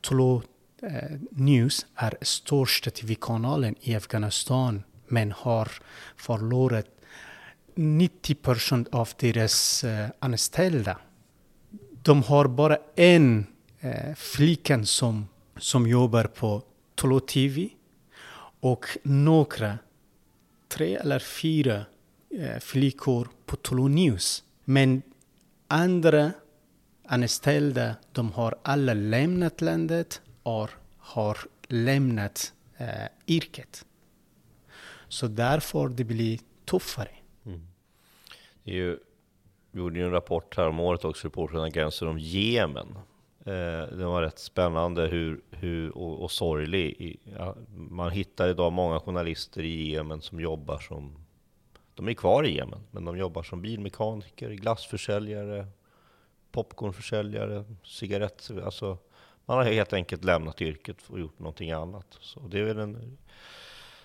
Tulu 0.02 0.42
eh, 0.82 1.20
News 1.32 1.86
är 1.96 2.18
största 2.22 2.90
tv-kanalen 2.90 3.76
i 3.82 3.96
Afghanistan 3.96 4.84
men 5.12 5.32
har 5.32 5.71
förlorat 6.15 6.86
90 7.76 8.36
procent 8.36 8.88
av 8.91 9.10
deras 9.19 9.84
eh, 9.84 10.10
anställda. 10.19 10.97
De 12.04 12.24
har 12.24 12.47
bara 12.47 12.78
en 12.95 13.45
eh, 13.80 14.15
flicka 14.15 14.84
som, 14.86 15.28
som 15.58 15.88
jobbar 15.88 16.24
på 16.24 16.63
Tolo 16.95 17.19
TV 17.19 17.69
och 18.60 18.86
några, 19.04 19.78
tre 20.67 20.95
eller 20.95 21.19
fyra 21.19 21.86
eh, 22.30 22.60
flickor 22.60 23.28
på 23.45 23.56
Tolo 23.56 23.88
News. 23.88 24.43
Men 24.65 25.02
andra 25.67 26.32
anställda, 27.06 27.95
de 28.12 28.32
har 28.32 28.56
alla 28.63 28.93
lämnat 28.93 29.62
landet 29.62 30.21
och 30.43 30.69
har 30.97 31.38
lämnat 31.67 32.54
eh, 32.78 32.88
yrket. 33.28 33.86
Så 35.12 35.28
därför 35.28 35.89
det 35.89 36.04
blir 36.04 36.39
tuffare. 36.65 37.10
Mm. 37.45 37.67
Det 38.63 38.71
är 38.71 38.76
ju, 38.76 39.00
vi 39.71 39.80
gjorde 39.80 40.00
ju 40.00 40.06
en 40.06 40.12
rapport 40.12 40.58
här 40.58 40.67
om 40.67 40.80
året 40.80 41.06
också, 41.06 41.28
Reportrarna 41.28 41.69
gränser 41.69 42.08
om 42.08 42.19
Jemen. 42.19 42.88
Eh, 43.45 43.97
den 43.97 44.06
var 44.06 44.21
rätt 44.21 44.39
spännande 44.39 45.08
hur, 45.08 45.41
hur, 45.52 45.97
och, 45.97 46.24
och 46.24 46.32
sorglig. 46.32 47.19
Ja, 47.38 47.56
man 47.74 48.12
hittar 48.12 48.47
idag 48.47 48.71
många 48.71 49.00
journalister 49.00 49.63
i 49.63 49.91
Jemen 49.91 50.21
som 50.21 50.39
jobbar 50.39 50.80
som, 50.80 51.26
de 51.95 52.08
är 52.08 52.13
kvar 52.13 52.43
i 52.43 52.56
Jemen, 52.56 52.80
men 52.91 53.06
de 53.06 53.17
jobbar 53.17 53.43
som 53.43 53.62
bilmekaniker, 53.62 54.50
glassförsäljare, 54.50 55.67
popcornförsäljare, 56.52 57.65
cigaretter, 57.84 58.62
alltså 58.62 58.97
man 59.45 59.58
har 59.58 59.63
helt 59.63 59.93
enkelt 59.93 60.24
lämnat 60.24 60.62
yrket 60.62 60.97
och 61.08 61.19
gjort 61.19 61.39
någonting 61.39 61.71
annat. 61.71 62.17
Så 62.19 62.39
det 62.39 62.60
är 62.60 62.63
väl 62.63 62.80
en 62.80 63.17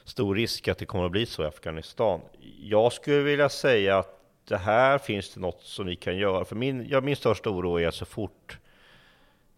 stor 0.06 0.34
risk 0.34 0.68
att 0.68 0.78
det 0.78 0.86
kommer 0.86 1.04
att 1.04 1.10
bli 1.10 1.26
så 1.26 1.42
i 1.42 1.46
Afghanistan. 1.46 2.20
Jag 2.60 2.92
skulle 2.92 3.22
vilja 3.22 3.48
säga 3.48 3.98
att 3.98 4.20
det 4.48 4.56
här 4.56 4.98
finns 4.98 5.34
det 5.34 5.40
något 5.40 5.62
som 5.62 5.86
vi 5.86 5.96
kan 5.96 6.16
göra. 6.16 6.44
För 6.44 6.56
min, 6.56 6.86
ja, 6.88 7.00
min 7.00 7.16
största 7.16 7.50
oro 7.50 7.80
är 7.80 7.88
att 7.88 7.94
så 7.94 8.04
fort 8.04 8.58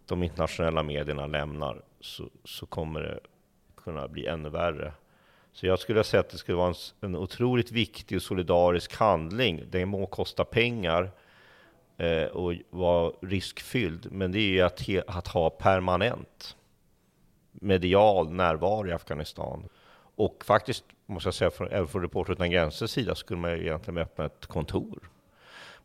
de 0.07 0.23
internationella 0.23 0.83
medierna 0.83 1.27
lämnar 1.27 1.83
så, 2.01 2.29
så 2.45 2.67
kommer 2.67 3.01
det 3.01 3.21
kunna 3.77 4.09
bli 4.09 4.27
ännu 4.27 4.49
värre. 4.49 4.93
Så 5.53 5.67
jag 5.67 5.79
skulle 5.79 6.05
säga 6.05 6.21
att 6.21 6.31
det 6.31 6.39
skulle 6.39 6.57
vara 6.57 6.69
en, 6.69 6.75
en 7.01 7.17
otroligt 7.17 7.73
viktig 7.73 8.17
och 8.17 8.23
solidarisk 8.23 8.97
handling. 8.97 9.63
Det 9.71 9.87
må 9.87 10.07
kosta 10.07 10.45
pengar 10.45 11.11
eh, 11.97 12.25
och 12.25 12.55
vara 12.71 13.13
riskfylld, 13.21 14.13
men 14.13 14.33
det 14.33 14.39
är 14.39 14.49
ju 14.49 14.61
att, 14.61 14.81
he, 14.81 15.03
att 15.07 15.29
ha 15.29 15.51
permanent 15.51 16.57
medial 17.53 18.31
närvaro 18.31 18.87
i 18.87 18.93
Afghanistan. 18.93 19.69
Och 20.19 20.45
faktiskt, 20.45 20.85
måste 21.07 21.27
jag 21.27 21.35
säga, 21.35 21.51
för, 21.51 21.73
även 21.73 21.89
från 21.89 22.03
Reporter 22.03 22.33
utan 22.33 22.51
gränsers 22.51 22.91
sida 22.91 23.15
skulle 23.15 23.41
man 23.41 23.51
ju 23.51 23.61
egentligen 23.61 23.99
öppna 23.99 24.25
ett 24.25 24.47
kontor. 24.47 25.11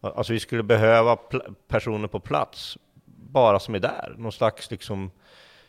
Alltså 0.02 0.34
vi 0.34 0.40
skulle 0.40 0.64
behöva 0.64 1.18
personer 1.68 2.08
på 2.08 2.20
plats, 2.20 2.78
bara 3.06 3.60
som 3.60 3.76
är 3.76 3.80
där. 3.80 4.16
Någon 4.18 4.32
slags 4.32 4.72
liksom, 4.72 5.12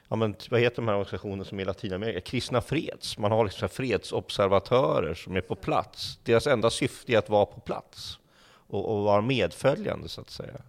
ja 0.09 0.17
men 0.17 0.37
vad 0.51 0.61
heter 0.61 0.77
de 0.77 0.89
här 0.89 0.95
organisationerna 0.95 1.45
som 1.45 1.59
är 1.59 1.63
i 1.63 1.65
Latinamerika? 1.65 2.21
Kristna 2.21 2.61
Freds. 2.61 3.19
Man 3.19 3.33
har 3.33 3.45
liksom 3.45 3.69
fredsobservatörer 3.69 5.15
som 5.15 5.37
är 5.37 5.41
på 5.41 5.55
plats. 5.55 6.19
Deras 6.23 6.47
enda 6.47 6.71
syfte 6.71 7.13
är 7.13 7.19
att 7.19 7.29
vara 7.29 7.47
på 7.47 7.61
plats 7.61 8.19
och, 8.47 8.97
och 8.97 9.05
vara 9.05 9.21
medföljande 9.21 10.09
så 10.09 10.21
att 10.21 10.31
säga. 10.31 10.61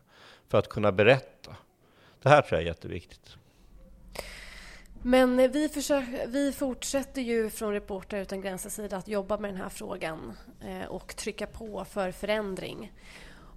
För 0.48 0.58
att 0.58 0.70
kunna 0.70 0.92
berätta. 0.92 1.56
Det 2.22 2.30
här 2.30 2.42
tror 2.42 2.58
jag 2.58 2.64
är 2.64 2.68
jätteviktigt. 2.68 3.38
Men 5.08 5.40
eh, 5.40 5.52
vi, 5.52 5.70
försöker, 5.70 6.28
vi 6.28 6.52
fortsätter 6.52 7.22
ju 7.22 7.50
från 7.50 7.74
Reportrar 7.74 8.20
utan 8.20 8.42
gränser 8.42 8.70
sida 8.70 8.98
att 8.98 9.08
jobba 9.08 9.38
med 9.38 9.50
den 9.50 9.62
här 9.62 9.70
frågan 9.70 10.34
eh, 10.62 10.86
och 10.86 11.16
trycka 11.16 11.48
på 11.48 11.86
för 11.86 12.12
förändring. 12.12 12.94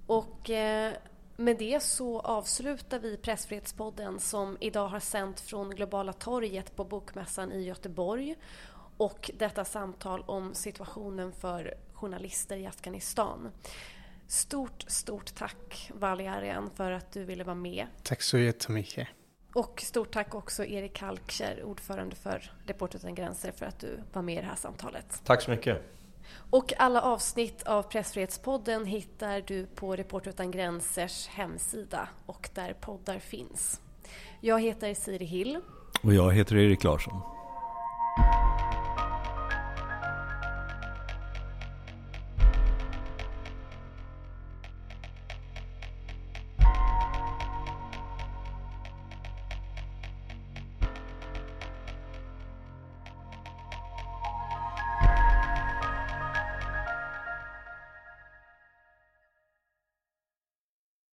Och 0.07 0.51
eh, 0.51 0.93
med 1.37 1.59
det 1.59 1.83
så 1.83 2.21
avslutar 2.21 2.99
vi 2.99 3.17
Pressfrihetspodden 3.17 4.21
som 4.21 4.57
idag 4.61 4.89
har 4.89 5.01
sänt 5.01 5.41
från 5.41 5.71
Globala 5.71 6.13
torget 6.13 6.77
på 6.77 6.85
Bokmässan 6.85 7.53
i 7.53 7.63
Göteborg 7.63 8.37
och 8.97 9.31
detta 9.39 9.65
samtal 9.65 10.25
om 10.27 10.55
situationen 10.55 11.33
för 11.33 11.75
journalister 11.93 12.57
i 12.57 12.67
Afghanistan. 12.67 13.51
Stort, 14.27 14.85
stort 14.87 15.35
tack 15.35 15.91
Valerian 15.95 16.71
för 16.75 16.91
att 16.91 17.13
du 17.13 17.25
ville 17.25 17.45
vara 17.45 17.55
med. 17.55 17.87
Tack 18.03 18.23
så 18.23 18.39
jättemycket. 18.39 19.09
Och 19.53 19.81
stort 19.81 20.11
tack 20.13 20.35
också 20.35 20.65
Erik 20.65 21.01
Halkkär, 21.01 21.63
ordförande 21.65 22.17
för 22.17 22.53
Reporter 22.67 22.99
utan 22.99 23.15
gränser, 23.15 23.53
för 23.53 23.67
att 23.67 23.79
du 23.79 24.01
var 24.13 24.23
med 24.23 24.35
i 24.35 24.41
det 24.41 24.47
här 24.47 24.57
samtalet. 24.57 25.23
Tack 25.25 25.43
så 25.43 25.51
mycket. 25.51 25.83
Och 26.51 26.73
alla 26.79 27.03
avsnitt 27.03 27.63
av 27.63 27.83
Pressfrihetspodden 27.83 28.85
hittar 28.85 29.41
du 29.47 29.67
på 29.67 29.97
Reporter 29.97 30.31
utan 30.31 30.51
gränsers 30.51 31.27
hemsida 31.29 32.09
och 32.27 32.51
där 32.55 32.73
poddar 32.81 33.19
finns. 33.19 33.81
Jag 34.41 34.63
heter 34.63 34.95
Siri 34.95 35.25
Hill. 35.25 35.61
Och 36.03 36.15
jag 36.15 36.33
heter 36.33 36.57
Erik 36.57 36.85
Larsson. 36.85 37.38